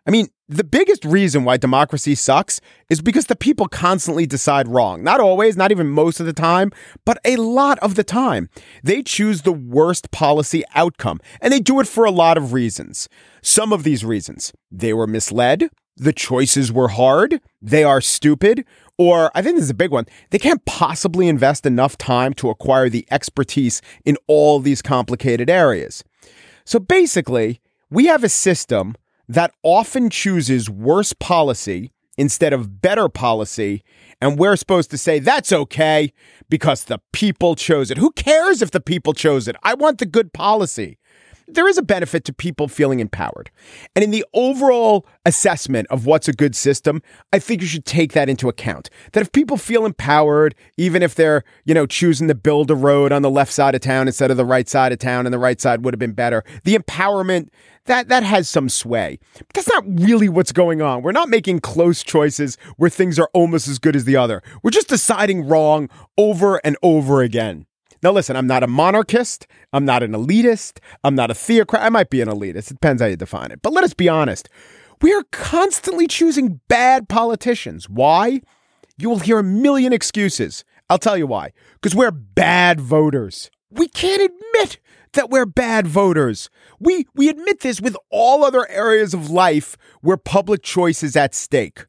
I 0.08 0.12
mean, 0.12 0.30
the 0.50 0.64
biggest 0.64 1.06
reason 1.06 1.44
why 1.44 1.58
democracy 1.58 2.16
sucks 2.16 2.60
is 2.90 3.02
because 3.02 3.28
the 3.28 3.36
people 3.36 3.68
constantly 3.68 4.26
decide 4.26 4.68
wrong. 4.68 5.04
Not 5.04 5.20
always, 5.20 5.56
not 5.56 5.72
even 5.72 5.88
most 5.88 6.20
of 6.20 6.26
the 6.26 6.34
time, 6.34 6.72
but 7.06 7.20
a 7.24 7.36
lot 7.36 7.78
of 7.80 7.96
the 7.96 8.04
time. 8.04 8.50
They 8.84 9.04
choose 9.04 9.44
the 9.44 9.52
worst 9.52 10.10
policy 10.12 10.64
outcome, 10.74 11.20
and 11.40 11.54
they 11.54 11.60
do 11.60 11.80
it 11.80 11.88
for 11.88 12.04
a 12.04 12.12
lot 12.12 12.38
of 12.38 12.52
reasons. 12.52 13.08
Some 13.44 13.72
of 13.72 13.84
these 13.84 14.04
reasons 14.04 14.52
they 14.72 14.92
were 14.92 15.08
misled, 15.08 15.70
the 15.96 16.14
choices 16.14 16.72
were 16.72 16.90
hard, 16.90 17.40
they 17.62 17.84
are 17.84 18.02
stupid, 18.02 18.66
or 18.98 19.30
I 19.36 19.42
think 19.44 19.56
this 19.56 19.66
is 19.66 19.70
a 19.70 19.76
big 19.76 19.92
one, 19.92 20.06
they 20.32 20.40
can't 20.40 20.66
possibly 20.66 21.28
invest 21.28 21.66
enough 21.66 21.96
time 21.98 22.34
to 22.36 22.50
acquire 22.50 22.90
the 22.90 23.06
expertise 23.12 23.82
in 24.04 24.18
all 24.26 24.60
these 24.60 24.82
complicated 24.82 25.50
areas. 25.50 26.04
So 26.66 26.80
basically, 26.80 27.62
we 27.90 28.08
have 28.08 28.24
a 28.24 28.30
system 28.30 28.96
that 29.32 29.54
often 29.64 30.10
chooses 30.10 30.70
worse 30.70 31.14
policy 31.14 31.94
instead 32.18 32.52
of 32.52 32.82
better 32.82 33.08
policy. 33.08 33.82
And 34.20 34.38
we're 34.38 34.58
supposed 34.58 34.92
to 34.92 34.98
say 34.98 35.20
that's 35.20 35.54
okay 35.54 36.12
because 36.50 36.84
the 36.86 37.00
people 37.14 37.56
chose 37.56 37.90
it. 37.90 37.98
Who 37.98 38.12
cares 38.12 38.62
if 38.62 38.72
the 38.72 38.82
people 38.82 39.14
chose 39.14 39.48
it? 39.48 39.56
I 39.64 39.74
want 39.74 40.00
the 40.00 40.06
good 40.06 40.34
policy 40.34 40.98
there 41.54 41.68
is 41.68 41.78
a 41.78 41.84
benefit 41.84 42.24
to 42.26 42.34
people 42.34 42.68
feeling 42.68 43.00
empowered. 43.00 43.52
And 43.96 44.04
in 44.04 44.12
the 44.12 44.26
overall 44.34 45.06
assessment 45.26 45.88
of 45.90 46.06
what's 46.06 46.28
a 46.28 46.34
good 46.34 46.56
system, 46.56 47.02
I 47.34 47.40
think 47.40 47.62
you 47.62 47.68
should 47.68 47.86
take 47.86 48.14
that 48.14 48.30
into 48.30 48.50
account. 48.50 48.90
That 49.12 49.22
if 49.22 49.32
people 49.32 49.58
feel 49.58 49.86
empowered, 49.86 50.56
even 50.78 51.04
if 51.04 51.16
they're, 51.16 51.44
you 51.66 51.74
know, 51.74 51.86
choosing 51.86 52.28
to 52.30 52.36
build 52.36 52.72
a 52.72 52.76
road 52.76 53.12
on 53.12 53.22
the 53.22 53.30
left 53.30 53.52
side 53.52 53.76
of 53.76 53.82
town 53.82 54.08
instead 54.08 54.32
of 54.32 54.38
the 54.38 54.46
right 54.46 54.68
side 54.68 54.92
of 54.92 55.00
town 55.00 55.26
and 55.26 55.34
the 55.34 55.40
right 55.40 55.60
side 55.60 55.84
would 55.84 55.94
have 55.94 56.00
been 56.00 56.14
better, 56.14 56.44
the 56.64 56.78
empowerment 56.78 57.50
that 57.86 58.10
that 58.10 58.24
has 58.24 58.48
some 58.48 58.70
sway. 58.70 59.20
But 59.38 59.54
that's 59.54 59.70
not 59.70 59.84
really 59.88 60.30
what's 60.30 60.52
going 60.52 60.82
on. 60.82 61.02
We're 61.02 61.12
not 61.12 61.30
making 61.30 61.60
close 61.62 62.04
choices 62.04 62.58
where 62.78 62.90
things 62.90 63.20
are 63.20 63.30
almost 63.34 63.68
as 63.68 63.80
good 63.80 63.96
as 63.96 64.06
the 64.06 64.18
other. 64.18 64.42
We're 64.64 64.72
just 64.72 64.90
deciding 64.90 65.48
wrong 65.48 65.90
over 66.18 66.58
and 66.64 66.78
over 66.84 67.22
again. 67.22 67.66
Now, 68.04 68.12
listen, 68.12 68.36
I'm 68.36 68.48
not 68.48 68.64
a 68.64 68.68
monarchist. 68.68 69.46
I'm 69.74 69.86
not 69.86 70.02
an 70.02 70.14
elitist. 70.14 70.80
I'm 71.04 71.16
not 71.16 71.30
a 71.30 71.36
theocrat. 71.36 71.84
I 71.84 71.90
might 71.90 72.10
be 72.10 72.22
an 72.22 72.30
elitist. 72.30 72.72
It 72.72 72.76
depends 72.76 73.02
how 73.02 73.08
you 73.08 73.16
define 73.16 73.52
it. 73.52 73.62
But 73.62 73.74
let 73.74 73.84
us 73.84 73.94
be 73.94 74.10
honest. 74.10 74.50
We 75.02 75.14
are 75.14 75.24
constantly 75.32 76.08
choosing 76.08 76.62
bad 76.68 77.10
politicians. 77.10 77.90
Why? 77.90 78.42
You 78.98 79.10
will 79.10 79.20
hear 79.20 79.40
a 79.40 79.44
million 79.44 79.94
excuses. 79.94 80.64
I'll 80.90 81.00
tell 81.00 81.18
you 81.18 81.28
why. 81.28 81.54
Because 81.74 81.96
we're 81.96 82.12
bad 82.12 82.80
voters. 82.82 83.50
We 83.70 83.88
can't 83.88 84.22
admit 84.22 84.80
that 85.14 85.30
we're 85.30 85.46
bad 85.46 85.88
voters. 85.88 86.50
We, 86.80 87.08
we 87.16 87.30
admit 87.30 87.62
this 87.62 87.82
with 87.82 87.96
all 88.10 88.44
other 88.44 88.68
areas 88.70 89.14
of 89.14 89.30
life 89.30 89.78
where 90.02 90.18
public 90.18 90.64
choice 90.64 91.04
is 91.04 91.16
at 91.16 91.36
stake. 91.36 91.86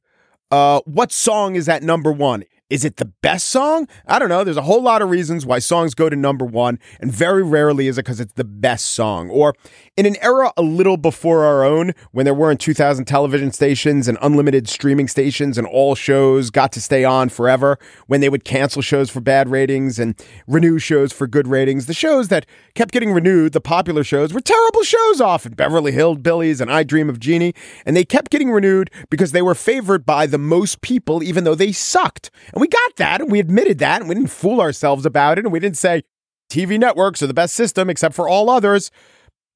Uh, 0.50 0.80
what 0.84 1.12
song 1.12 1.54
is 1.54 1.68
at 1.68 1.82
number 1.82 2.12
one? 2.12 2.44
Is 2.72 2.86
it 2.86 2.96
the 2.96 3.04
best 3.04 3.50
song? 3.50 3.86
I 4.06 4.18
don't 4.18 4.30
know. 4.30 4.44
There's 4.44 4.56
a 4.56 4.62
whole 4.62 4.80
lot 4.80 5.02
of 5.02 5.10
reasons 5.10 5.44
why 5.44 5.58
songs 5.58 5.94
go 5.94 6.08
to 6.08 6.16
number 6.16 6.46
one, 6.46 6.78
and 7.00 7.12
very 7.12 7.42
rarely 7.42 7.86
is 7.86 7.98
it 7.98 8.06
because 8.06 8.18
it's 8.18 8.32
the 8.32 8.44
best 8.44 8.86
song. 8.86 9.28
Or 9.28 9.54
in 9.94 10.06
an 10.06 10.16
era 10.22 10.50
a 10.56 10.62
little 10.62 10.96
before 10.96 11.44
our 11.44 11.64
own, 11.64 11.92
when 12.12 12.24
there 12.24 12.32
weren't 12.32 12.60
2,000 12.60 13.04
television 13.04 13.52
stations 13.52 14.08
and 14.08 14.16
unlimited 14.22 14.70
streaming 14.70 15.06
stations, 15.06 15.58
and 15.58 15.66
all 15.66 15.94
shows 15.94 16.48
got 16.48 16.72
to 16.72 16.80
stay 16.80 17.04
on 17.04 17.28
forever, 17.28 17.78
when 18.06 18.22
they 18.22 18.30
would 18.30 18.42
cancel 18.42 18.80
shows 18.80 19.10
for 19.10 19.20
bad 19.20 19.50
ratings 19.50 19.98
and 19.98 20.18
renew 20.46 20.78
shows 20.78 21.12
for 21.12 21.26
good 21.26 21.48
ratings, 21.48 21.84
the 21.84 21.92
shows 21.92 22.28
that 22.28 22.46
kept 22.74 22.92
getting 22.92 23.12
renewed, 23.12 23.52
the 23.52 23.60
popular 23.60 24.02
shows, 24.02 24.32
were 24.32 24.40
terrible 24.40 24.82
shows 24.82 25.20
often 25.20 25.52
Beverly 25.52 25.92
Hillbillies 25.92 26.58
and 26.58 26.72
I 26.72 26.84
Dream 26.84 27.10
of 27.10 27.20
Jeannie, 27.20 27.52
and 27.84 27.94
they 27.94 28.06
kept 28.06 28.30
getting 28.30 28.50
renewed 28.50 28.90
because 29.10 29.32
they 29.32 29.42
were 29.42 29.54
favored 29.54 30.06
by 30.06 30.24
the 30.24 30.38
most 30.38 30.80
people, 30.80 31.22
even 31.22 31.44
though 31.44 31.54
they 31.54 31.70
sucked. 31.70 32.30
And 32.54 32.61
we 32.62 32.68
got 32.68 32.94
that 32.94 33.20
and 33.20 33.28
we 33.28 33.40
admitted 33.40 33.80
that 33.80 34.00
and 34.00 34.08
we 34.08 34.14
didn't 34.14 34.30
fool 34.30 34.60
ourselves 34.60 35.04
about 35.04 35.36
it 35.36 35.44
and 35.44 35.52
we 35.52 35.58
didn't 35.58 35.76
say 35.76 36.04
TV 36.48 36.78
networks 36.78 37.20
are 37.20 37.26
the 37.26 37.34
best 37.34 37.56
system 37.56 37.90
except 37.90 38.14
for 38.14 38.28
all 38.28 38.48
others. 38.48 38.92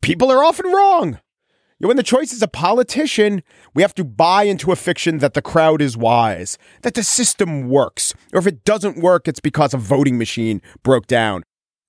People 0.02 0.28
are 0.32 0.42
often 0.42 0.66
wrong. 0.72 1.20
When 1.78 1.96
the 1.96 2.02
choice 2.02 2.32
is 2.32 2.42
a 2.42 2.48
politician, 2.48 3.44
we 3.74 3.82
have 3.82 3.94
to 3.94 4.02
buy 4.02 4.42
into 4.42 4.72
a 4.72 4.76
fiction 4.76 5.18
that 5.18 5.34
the 5.34 5.42
crowd 5.42 5.80
is 5.80 5.96
wise, 5.96 6.58
that 6.82 6.94
the 6.94 7.04
system 7.04 7.68
works, 7.68 8.12
or 8.32 8.40
if 8.40 8.46
it 8.48 8.64
doesn't 8.64 9.00
work, 9.00 9.28
it's 9.28 9.38
because 9.38 9.72
a 9.72 9.78
voting 9.78 10.18
machine 10.18 10.60
broke 10.82 11.06
down, 11.06 11.44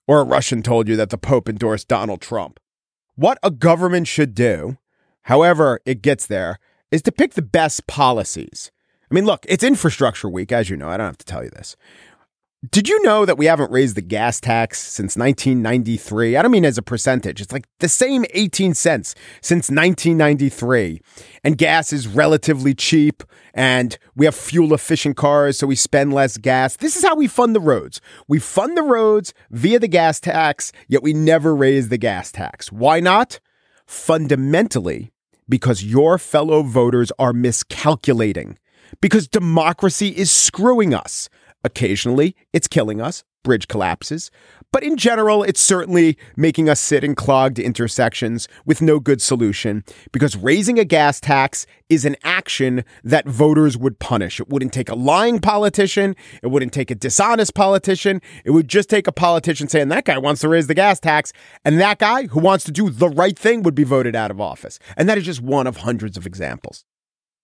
or 0.07 0.21
a 0.21 0.23
Russian 0.23 0.61
told 0.61 0.87
you 0.87 0.95
that 0.97 1.09
the 1.09 1.17
Pope 1.17 1.49
endorsed 1.49 1.87
Donald 1.87 2.21
Trump. 2.21 2.59
What 3.15 3.39
a 3.41 3.49
government 3.49 4.07
should 4.07 4.35
do, 4.35 4.77
however 5.23 5.79
it 5.83 6.03
gets 6.03 6.27
there, 6.27 6.59
is 6.91 7.01
to 7.01 7.11
pick 7.11 7.33
the 7.33 7.41
best 7.41 7.87
policies. 7.87 8.71
I 9.09 9.15
mean, 9.15 9.25
look, 9.25 9.45
it's 9.47 9.63
infrastructure 9.63 10.29
week, 10.29 10.51
as 10.51 10.69
you 10.69 10.75
know. 10.75 10.89
I 10.89 10.97
don't 10.97 11.05
have 11.05 11.17
to 11.19 11.25
tell 11.25 11.43
you 11.43 11.49
this. 11.49 11.75
Did 12.71 12.89
you 12.89 13.01
know 13.03 13.23
that 13.23 13.37
we 13.37 13.45
haven't 13.45 13.71
raised 13.71 13.95
the 13.95 14.01
gas 14.01 14.41
tax 14.41 14.79
since 14.79 15.15
1993? 15.15 16.35
I 16.35 16.41
don't 16.41 16.51
mean 16.51 16.65
as 16.65 16.77
a 16.79 16.81
percentage. 16.81 17.39
It's 17.39 17.53
like 17.53 17.67
the 17.79 17.87
same 17.87 18.25
18 18.33 18.73
cents 18.73 19.13
since 19.41 19.69
1993. 19.69 20.99
And 21.43 21.55
gas 21.55 21.93
is 21.93 22.07
relatively 22.07 22.73
cheap 22.73 23.23
and 23.53 23.97
we 24.15 24.25
have 24.25 24.35
fuel 24.35 24.73
efficient 24.73 25.17
cars, 25.17 25.59
so 25.59 25.67
we 25.67 25.75
spend 25.75 26.13
less 26.13 26.37
gas. 26.37 26.75
This 26.77 26.95
is 26.95 27.05
how 27.05 27.15
we 27.15 27.27
fund 27.27 27.55
the 27.55 27.59
roads. 27.59 28.01
We 28.27 28.39
fund 28.39 28.75
the 28.75 28.83
roads 28.83 29.35
via 29.51 29.79
the 29.79 29.87
gas 29.87 30.19
tax, 30.19 30.71
yet 30.87 31.03
we 31.03 31.13
never 31.13 31.55
raise 31.55 31.89
the 31.89 31.97
gas 31.97 32.31
tax. 32.31 32.71
Why 32.71 32.99
not? 32.99 33.39
Fundamentally, 33.85 35.11
because 35.47 35.83
your 35.83 36.17
fellow 36.17 36.63
voters 36.63 37.11
are 37.19 37.33
miscalculating 37.33 38.57
because 39.01 39.27
democracy 39.27 40.09
is 40.09 40.31
screwing 40.31 40.93
us. 40.93 41.29
Occasionally, 41.63 42.35
it's 42.53 42.67
killing 42.67 43.01
us, 43.01 43.23
bridge 43.43 43.67
collapses. 43.67 44.29
But 44.73 44.83
in 44.83 44.97
general, 44.97 45.43
it's 45.43 45.61
certainly 45.61 46.17
making 46.35 46.67
us 46.67 46.79
sit 46.79 47.03
in 47.03 47.15
clogged 47.15 47.57
intersections 47.57 48.47
with 48.65 48.81
no 48.81 48.99
good 48.99 49.21
solution 49.21 49.83
because 50.11 50.35
raising 50.35 50.77
a 50.77 50.83
gas 50.83 51.21
tax 51.21 51.65
is 51.89 52.03
an 52.03 52.17
action 52.23 52.83
that 53.03 53.25
voters 53.25 53.77
would 53.77 53.99
punish. 53.99 54.41
It 54.41 54.49
wouldn't 54.49 54.73
take 54.73 54.89
a 54.89 54.95
lying 54.95 55.39
politician. 55.39 56.15
It 56.43 56.47
wouldn't 56.47 56.73
take 56.73 56.91
a 56.91 56.95
dishonest 56.95 57.55
politician. 57.55 58.21
It 58.43 58.51
would 58.51 58.67
just 58.67 58.89
take 58.89 59.07
a 59.07 59.13
politician 59.13 59.69
saying 59.69 59.87
that 59.87 60.05
guy 60.05 60.17
wants 60.17 60.41
to 60.41 60.49
raise 60.49 60.67
the 60.67 60.73
gas 60.73 60.99
tax 60.99 61.31
and 61.63 61.79
that 61.79 61.99
guy 61.99 62.27
who 62.27 62.41
wants 62.41 62.65
to 62.65 62.71
do 62.71 62.89
the 62.89 63.09
right 63.09 63.39
thing 63.39 63.63
would 63.63 63.75
be 63.75 63.85
voted 63.85 64.15
out 64.15 64.31
of 64.31 64.41
office. 64.41 64.79
And 64.97 65.07
that 65.07 65.17
is 65.17 65.23
just 65.23 65.41
one 65.41 65.65
of 65.65 65.77
hundreds 65.77 66.17
of 66.17 66.25
examples. 66.25 66.83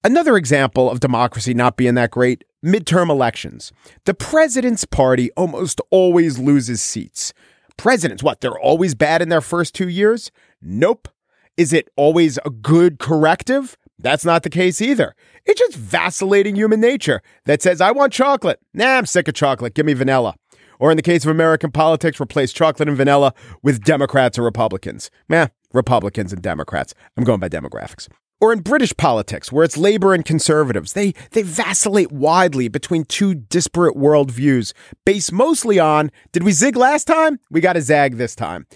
Another 0.05 0.35
example 0.35 0.91
of 0.91 0.99
democracy 0.99 1.53
not 1.53 1.77
being 1.77 1.95
that 1.95 2.11
great 2.11 2.43
midterm 2.63 3.09
elections. 3.09 3.71
The 4.03 4.13
president's 4.13 4.83
party 4.83 5.31
almost 5.37 5.79
always 5.91 6.37
loses 6.37 6.81
seats. 6.81 7.33
Presidents, 7.77 8.21
what, 8.21 8.41
they're 8.41 8.59
always 8.59 8.95
bad 8.95 9.21
in 9.21 9.29
their 9.29 9.39
first 9.39 9.73
two 9.73 9.87
years? 9.87 10.29
Nope. 10.61 11.07
Is 11.55 11.71
it 11.71 11.87
always 11.95 12.37
a 12.43 12.49
good 12.49 12.99
corrective? 12.99 13.77
That's 13.97 14.25
not 14.25 14.43
the 14.43 14.49
case 14.49 14.81
either. 14.81 15.15
It's 15.45 15.59
just 15.59 15.77
vacillating 15.77 16.57
human 16.57 16.81
nature 16.81 17.21
that 17.45 17.61
says, 17.61 17.79
I 17.79 17.91
want 17.91 18.11
chocolate. 18.11 18.59
Nah, 18.73 18.97
I'm 18.97 19.05
sick 19.05 19.29
of 19.29 19.35
chocolate. 19.35 19.73
Give 19.73 19.85
me 19.85 19.93
vanilla. 19.93 20.35
Or 20.79 20.91
in 20.91 20.97
the 20.97 21.03
case 21.03 21.23
of 21.23 21.31
American 21.31 21.71
politics, 21.71 22.19
replace 22.19 22.51
chocolate 22.51 22.89
and 22.89 22.97
vanilla 22.97 23.33
with 23.61 23.85
Democrats 23.85 24.37
or 24.37 24.43
Republicans. 24.43 25.09
Meh, 25.29 25.47
Republicans 25.71 26.33
and 26.33 26.41
Democrats. 26.41 26.93
I'm 27.15 27.23
going 27.23 27.39
by 27.39 27.47
demographics 27.47 28.09
or 28.43 28.51
in 28.51 28.59
British 28.59 28.93
politics, 28.97 29.53
where 29.53 29.63
it's 29.63 29.77
Labour 29.77 30.13
and 30.13 30.25
Conservatives. 30.25 30.91
They, 30.91 31.13
they 31.31 31.43
vacillate 31.43 32.11
widely 32.11 32.67
between 32.67 33.05
two 33.05 33.33
disparate 33.33 33.95
worldviews, 33.95 34.73
based 35.05 35.31
mostly 35.31 35.79
on 35.79 36.11
did 36.33 36.43
we 36.43 36.51
zig 36.51 36.75
last 36.75 37.07
time? 37.07 37.39
We 37.49 37.61
got 37.61 37.73
to 37.73 37.81
zag 37.81 38.17
this 38.17 38.35
time. 38.35 38.67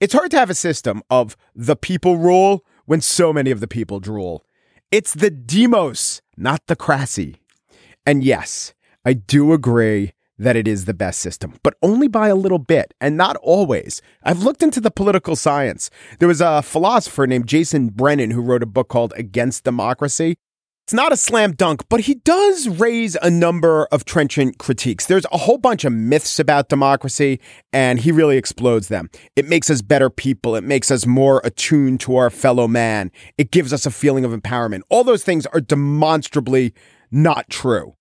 It's 0.00 0.12
hard 0.12 0.32
to 0.32 0.38
have 0.40 0.50
a 0.50 0.56
system 0.56 1.04
of 1.08 1.36
the 1.54 1.76
people 1.76 2.18
rule 2.18 2.64
when 2.86 3.00
so 3.00 3.32
many 3.32 3.52
of 3.52 3.60
the 3.60 3.68
people 3.68 4.00
drool. 4.00 4.44
It's 4.90 5.14
the 5.14 5.30
demos, 5.30 6.20
not 6.36 6.66
the 6.66 6.74
crassy. 6.74 7.42
And 8.04 8.24
yes, 8.24 8.74
I 9.04 9.12
do 9.12 9.52
agree 9.52 10.14
that 10.42 10.56
it 10.56 10.66
is 10.66 10.84
the 10.84 10.94
best 10.94 11.20
system, 11.20 11.54
but 11.62 11.74
only 11.82 12.08
by 12.08 12.28
a 12.28 12.34
little 12.34 12.58
bit 12.58 12.94
and 13.00 13.16
not 13.16 13.36
always. 13.36 14.02
I've 14.22 14.42
looked 14.42 14.62
into 14.62 14.80
the 14.80 14.90
political 14.90 15.36
science. 15.36 15.90
There 16.18 16.28
was 16.28 16.40
a 16.40 16.62
philosopher 16.62 17.26
named 17.26 17.46
Jason 17.46 17.88
Brennan 17.88 18.32
who 18.32 18.40
wrote 18.40 18.62
a 18.62 18.66
book 18.66 18.88
called 18.88 19.12
Against 19.16 19.64
Democracy. 19.64 20.36
It's 20.84 20.92
not 20.92 21.12
a 21.12 21.16
slam 21.16 21.52
dunk, 21.52 21.88
but 21.88 22.00
he 22.00 22.14
does 22.14 22.68
raise 22.68 23.14
a 23.22 23.30
number 23.30 23.86
of 23.92 24.04
trenchant 24.04 24.58
critiques. 24.58 25.06
There's 25.06 25.26
a 25.30 25.38
whole 25.38 25.58
bunch 25.58 25.84
of 25.84 25.92
myths 25.92 26.40
about 26.40 26.68
democracy, 26.68 27.40
and 27.72 28.00
he 28.00 28.10
really 28.10 28.36
explodes 28.36 28.88
them. 28.88 29.08
It 29.36 29.48
makes 29.48 29.70
us 29.70 29.80
better 29.80 30.10
people. 30.10 30.56
It 30.56 30.64
makes 30.64 30.90
us 30.90 31.06
more 31.06 31.40
attuned 31.44 32.00
to 32.00 32.16
our 32.16 32.30
fellow 32.30 32.66
man. 32.66 33.12
It 33.38 33.52
gives 33.52 33.72
us 33.72 33.86
a 33.86 33.92
feeling 33.92 34.24
of 34.24 34.32
empowerment. 34.32 34.80
All 34.90 35.04
those 35.04 35.22
things 35.22 35.46
are 35.46 35.60
demonstrably 35.60 36.74
not 37.12 37.48
true. 37.48 37.94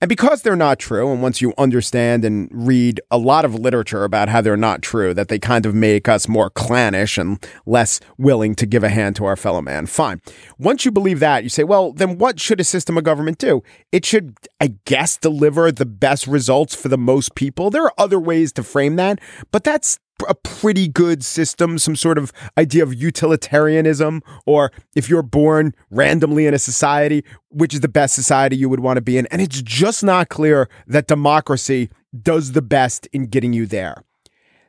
And 0.00 0.08
because 0.08 0.40
they're 0.40 0.56
not 0.56 0.78
true, 0.78 1.12
and 1.12 1.22
once 1.22 1.42
you 1.42 1.52
understand 1.58 2.24
and 2.24 2.48
read 2.50 3.02
a 3.10 3.18
lot 3.18 3.44
of 3.44 3.54
literature 3.54 4.04
about 4.04 4.30
how 4.30 4.40
they're 4.40 4.56
not 4.56 4.80
true, 4.80 5.12
that 5.12 5.28
they 5.28 5.38
kind 5.38 5.66
of 5.66 5.74
make 5.74 6.08
us 6.08 6.26
more 6.26 6.48
clannish 6.48 7.18
and 7.18 7.46
less 7.66 8.00
willing 8.16 8.54
to 8.54 8.64
give 8.64 8.82
a 8.82 8.88
hand 8.88 9.14
to 9.16 9.26
our 9.26 9.36
fellow 9.36 9.60
man, 9.60 9.84
fine. 9.84 10.22
Once 10.58 10.86
you 10.86 10.90
believe 10.90 11.20
that, 11.20 11.42
you 11.42 11.50
say, 11.50 11.64
well, 11.64 11.92
then 11.92 12.16
what 12.16 12.40
should 12.40 12.60
a 12.60 12.64
system 12.64 12.96
of 12.96 13.04
government 13.04 13.36
do? 13.36 13.62
It 13.92 14.06
should, 14.06 14.36
I 14.58 14.74
guess, 14.86 15.18
deliver 15.18 15.70
the 15.70 15.86
best 15.86 16.26
results 16.26 16.74
for 16.74 16.88
the 16.88 16.96
most 16.96 17.34
people. 17.34 17.68
There 17.68 17.84
are 17.84 17.94
other 17.98 18.18
ways 18.18 18.52
to 18.54 18.62
frame 18.62 18.96
that, 18.96 19.20
but 19.50 19.64
that's 19.64 19.98
a 20.28 20.34
pretty 20.34 20.88
good 20.88 21.24
system, 21.24 21.78
some 21.78 21.96
sort 21.96 22.18
of 22.18 22.32
idea 22.58 22.82
of 22.82 22.94
utilitarianism, 22.94 24.22
or 24.46 24.72
if 24.94 25.08
you're 25.08 25.22
born 25.22 25.74
randomly 25.90 26.46
in 26.46 26.54
a 26.54 26.58
society, 26.58 27.24
which 27.48 27.74
is 27.74 27.80
the 27.80 27.88
best 27.88 28.14
society 28.14 28.56
you 28.56 28.68
would 28.68 28.80
want 28.80 28.96
to 28.96 29.02
be 29.02 29.18
in. 29.18 29.26
And 29.26 29.40
it's 29.40 29.62
just 29.62 30.02
not 30.04 30.28
clear 30.28 30.68
that 30.86 31.06
democracy 31.06 31.90
does 32.22 32.52
the 32.52 32.62
best 32.62 33.06
in 33.12 33.26
getting 33.26 33.52
you 33.52 33.66
there. 33.66 34.04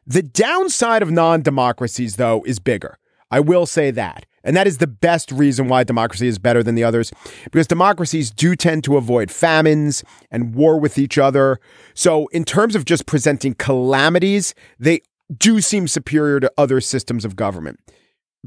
The 0.05 0.23
downside 0.23 1.01
of 1.01 1.11
non 1.11 1.41
democracies, 1.41 2.15
though, 2.15 2.43
is 2.45 2.59
bigger. 2.59 2.97
I 3.29 3.39
will 3.39 3.65
say 3.65 3.91
that. 3.91 4.25
And 4.43 4.55
that 4.55 4.67
is 4.67 4.79
the 4.79 4.87
best 4.87 5.31
reason 5.31 5.67
why 5.67 5.83
democracy 5.83 6.27
is 6.27 6.39
better 6.39 6.63
than 6.63 6.75
the 6.75 6.83
others, 6.83 7.11
because 7.45 7.67
democracies 7.67 8.31
do 8.31 8.55
tend 8.55 8.83
to 8.85 8.97
avoid 8.97 9.29
famines 9.29 10.03
and 10.31 10.55
war 10.55 10.79
with 10.79 10.97
each 10.97 11.17
other. 11.17 11.59
So, 11.93 12.27
in 12.27 12.43
terms 12.43 12.75
of 12.75 12.85
just 12.85 13.05
presenting 13.05 13.53
calamities, 13.53 14.55
they 14.79 15.01
do 15.38 15.62
seem 15.62 15.88
superior 15.88 16.39
to 16.39 16.52
other 16.58 16.82
systems 16.82 17.26
of 17.26 17.36
government. 17.36 17.80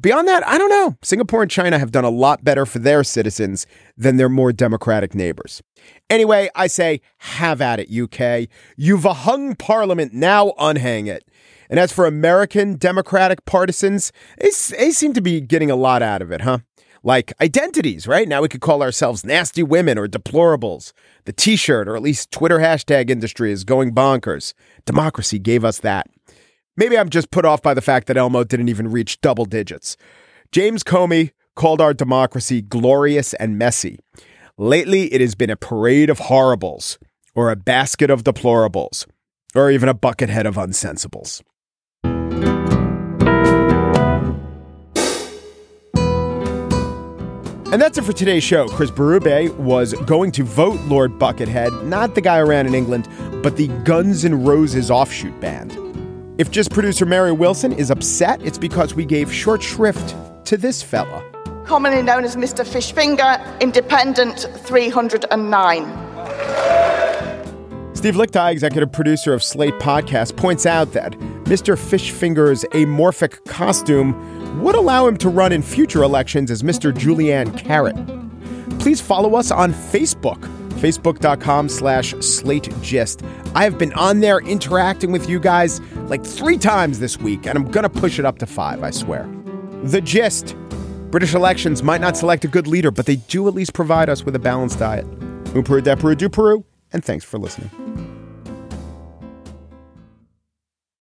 Beyond 0.01 0.27
that, 0.27 0.47
I 0.47 0.59
don't 0.59 0.71
know. 0.71 0.97
Singapore 1.03 1.43
and 1.43 1.51
China 1.51 1.79
have 1.79 1.93
done 1.93 2.05
a 2.05 2.11
lot 2.11 2.43
better 2.43 2.67
for 2.67 2.81
their 2.81 3.05
citizens 3.05 3.65
than 3.97 4.17
their 4.17 4.29
more 4.29 4.53
democratic 4.53 5.15
neighbors. 5.15 5.63
Anyway, 6.11 6.51
I 6.57 6.67
say, 6.67 7.01
have 7.19 7.61
at 7.61 7.79
it, 7.79 7.97
UK. 7.97 8.49
You've 8.77 9.05
a 9.05 9.13
hung 9.13 9.55
parliament, 9.55 10.13
now 10.13 10.53
unhang 10.59 11.07
it. 11.07 11.29
And 11.71 11.79
as 11.79 11.93
for 11.93 12.07
American 12.07 12.77
Democratic 12.77 13.45
partisans, 13.45 14.13
they, 14.39 14.51
they 14.77 14.91
seem 14.91 15.13
to 15.13 15.21
be 15.21 15.41
getting 15.41 15.71
a 15.71 15.77
lot 15.77 16.03
out 16.03 16.23
of 16.23 16.33
it, 16.33 16.41
huh? 16.41 16.59
Like 17.05 17.33
identities, 17.41 18.09
right? 18.09 18.27
Now 18.27 18.43
we 18.43 18.49
could 18.49 18.63
call 18.63 18.83
ourselves 18.83 19.25
nasty 19.25 19.63
women 19.63 19.97
or 19.97 20.09
deplorables. 20.09 20.93
The 21.25 21.33
t 21.33 21.55
shirt 21.55 21.87
or 21.87 21.97
at 21.97 22.03
least 22.03 22.31
Twitter 22.31 22.59
hashtag 22.59 23.11
industry 23.11 23.53
is 23.53 23.63
going 23.63 23.95
bonkers. 23.95 24.55
Democracy 24.87 25.39
gave 25.39 25.65
us 25.65 25.79
that. 25.81 26.09
Maybe 26.77 26.99
I'm 26.99 27.09
just 27.09 27.31
put 27.31 27.45
off 27.45 27.63
by 27.63 27.73
the 27.73 27.81
fact 27.81 28.09
that 28.09 28.17
Elmo 28.17 28.43
didn't 28.43 28.69
even 28.69 28.91
reach 28.91 29.21
double 29.21 29.45
digits. 29.45 29.97
James 30.51 30.83
Comey 30.83 31.31
called 31.55 31.81
our 31.81 31.95
democracy 31.95 32.63
glorious 32.63 33.33
and 33.35 33.57
messy. 33.57 34.01
Lately, 34.59 35.13
it 35.13 35.21
has 35.21 35.37
been 35.37 35.51
a 35.51 35.57
parade 35.57 36.11
of 36.11 36.19
horribles, 36.19 36.99
or 37.35 37.51
a 37.51 37.57
basket 37.57 38.11
of 38.11 38.25
deplorables, 38.25 39.07
or 39.55 39.71
even 39.71 39.89
a 39.89 39.95
buckethead 39.95 40.47
of 40.47 40.57
unsensibles. 40.57 41.43
And 47.73 47.83
that's 47.83 47.99
it 47.99 48.05
for 48.05 48.13
today's 48.13 48.45
show. 48.45 48.69
Chris 48.69 48.91
Berube 48.91 49.57
was 49.57 49.95
going 50.07 50.33
to 50.33 50.45
vote 50.45 50.81
Lord 50.83 51.13
Buckethead, 51.19 51.85
not 51.85 52.17
the 52.17 52.21
guy 52.21 52.39
around 52.39 52.67
in 52.67 52.75
England, 52.75 53.09
but 53.43 53.57
the 53.57 53.69
Guns 53.85 54.25
N' 54.25 54.45
Roses 54.45 54.91
offshoot 54.91 55.41
band. 55.41 55.73
If 56.37 56.51
Gist 56.51 56.73
producer 56.73 57.07
Mary 57.07 57.31
Wilson 57.31 57.73
is 57.73 57.93
upset, 57.93 58.43
it's 58.43 58.59
because 58.59 58.93
we 58.93 59.05
gave 59.05 59.33
short 59.33 59.63
shrift 59.63 60.17
to 60.47 60.57
this 60.57 60.83
fella. 60.83 61.23
Commonly 61.65 62.03
known 62.03 62.25
as 62.25 62.35
Mr. 62.35 62.65
Fishfinger, 62.67 63.61
Independent 63.61 64.49
309. 64.67 65.85
Steve 67.95 68.15
Lickteig, 68.15 68.51
executive 68.51 68.91
producer 68.91 69.33
of 69.33 69.45
Slate 69.45 69.75
Podcast, 69.75 70.37
points 70.37 70.67
out 70.67 70.93
that 70.93 71.13
Mr. 71.45 71.79
Fishfinger's 71.79 72.65
amorphic 72.73 73.45
costume 73.45 74.61
would 74.61 74.75
allow 74.75 75.07
him 75.07 75.17
to 75.19 75.29
run 75.29 75.53
in 75.53 75.63
future 75.63 76.03
elections 76.03 76.51
as 76.51 76.65
Mr. 76.65 76.93
Julienne 76.93 77.57
Carrot. 77.57 77.97
Please 78.81 79.01
follow 79.01 79.37
us 79.37 79.53
on 79.53 79.73
Facebook 79.73 80.43
facebook.com 80.75 81.69
slash 81.69 82.15
slate 82.21 82.69
gist. 82.83 83.23
I 83.55 83.65
have 83.65 83.79
been 83.79 83.93
on 83.95 84.21
there 84.21 84.41
interacting 84.41 85.13
with 85.13 85.29
you 85.29 85.41
guys 85.41 85.81
like 86.09 86.25
three 86.25 86.59
times 86.59 86.99
this 86.99 87.19
week, 87.19 87.47
and 87.47 87.57
I'm 87.57 87.71
going 87.71 87.85
to 87.85 87.89
push 87.89 88.19
it 88.19 88.25
up 88.25 88.39
to 88.39 88.47
five, 88.47 88.83
I 88.83 88.91
swear. 88.91 89.29
The 89.85 90.01
gist 90.01 90.57
British 91.11 91.35
elections 91.35 91.83
might 91.83 92.01
not 92.01 92.17
select 92.17 92.45
a 92.45 92.49
good 92.49 92.67
leader, 92.67 92.91
but 92.91 93.07
they 93.07 93.17
do 93.17 93.47
at 93.47 93.55
least 93.55 93.73
provide 93.73 94.09
us 94.09 94.25
with 94.25 94.35
a 94.35 94.41
balanced 94.41 94.81
diet. 94.81 95.07
Peru, 96.29 96.65
and 96.93 97.05
thanks 97.05 97.25
for 97.25 97.39
listening. 97.39 98.14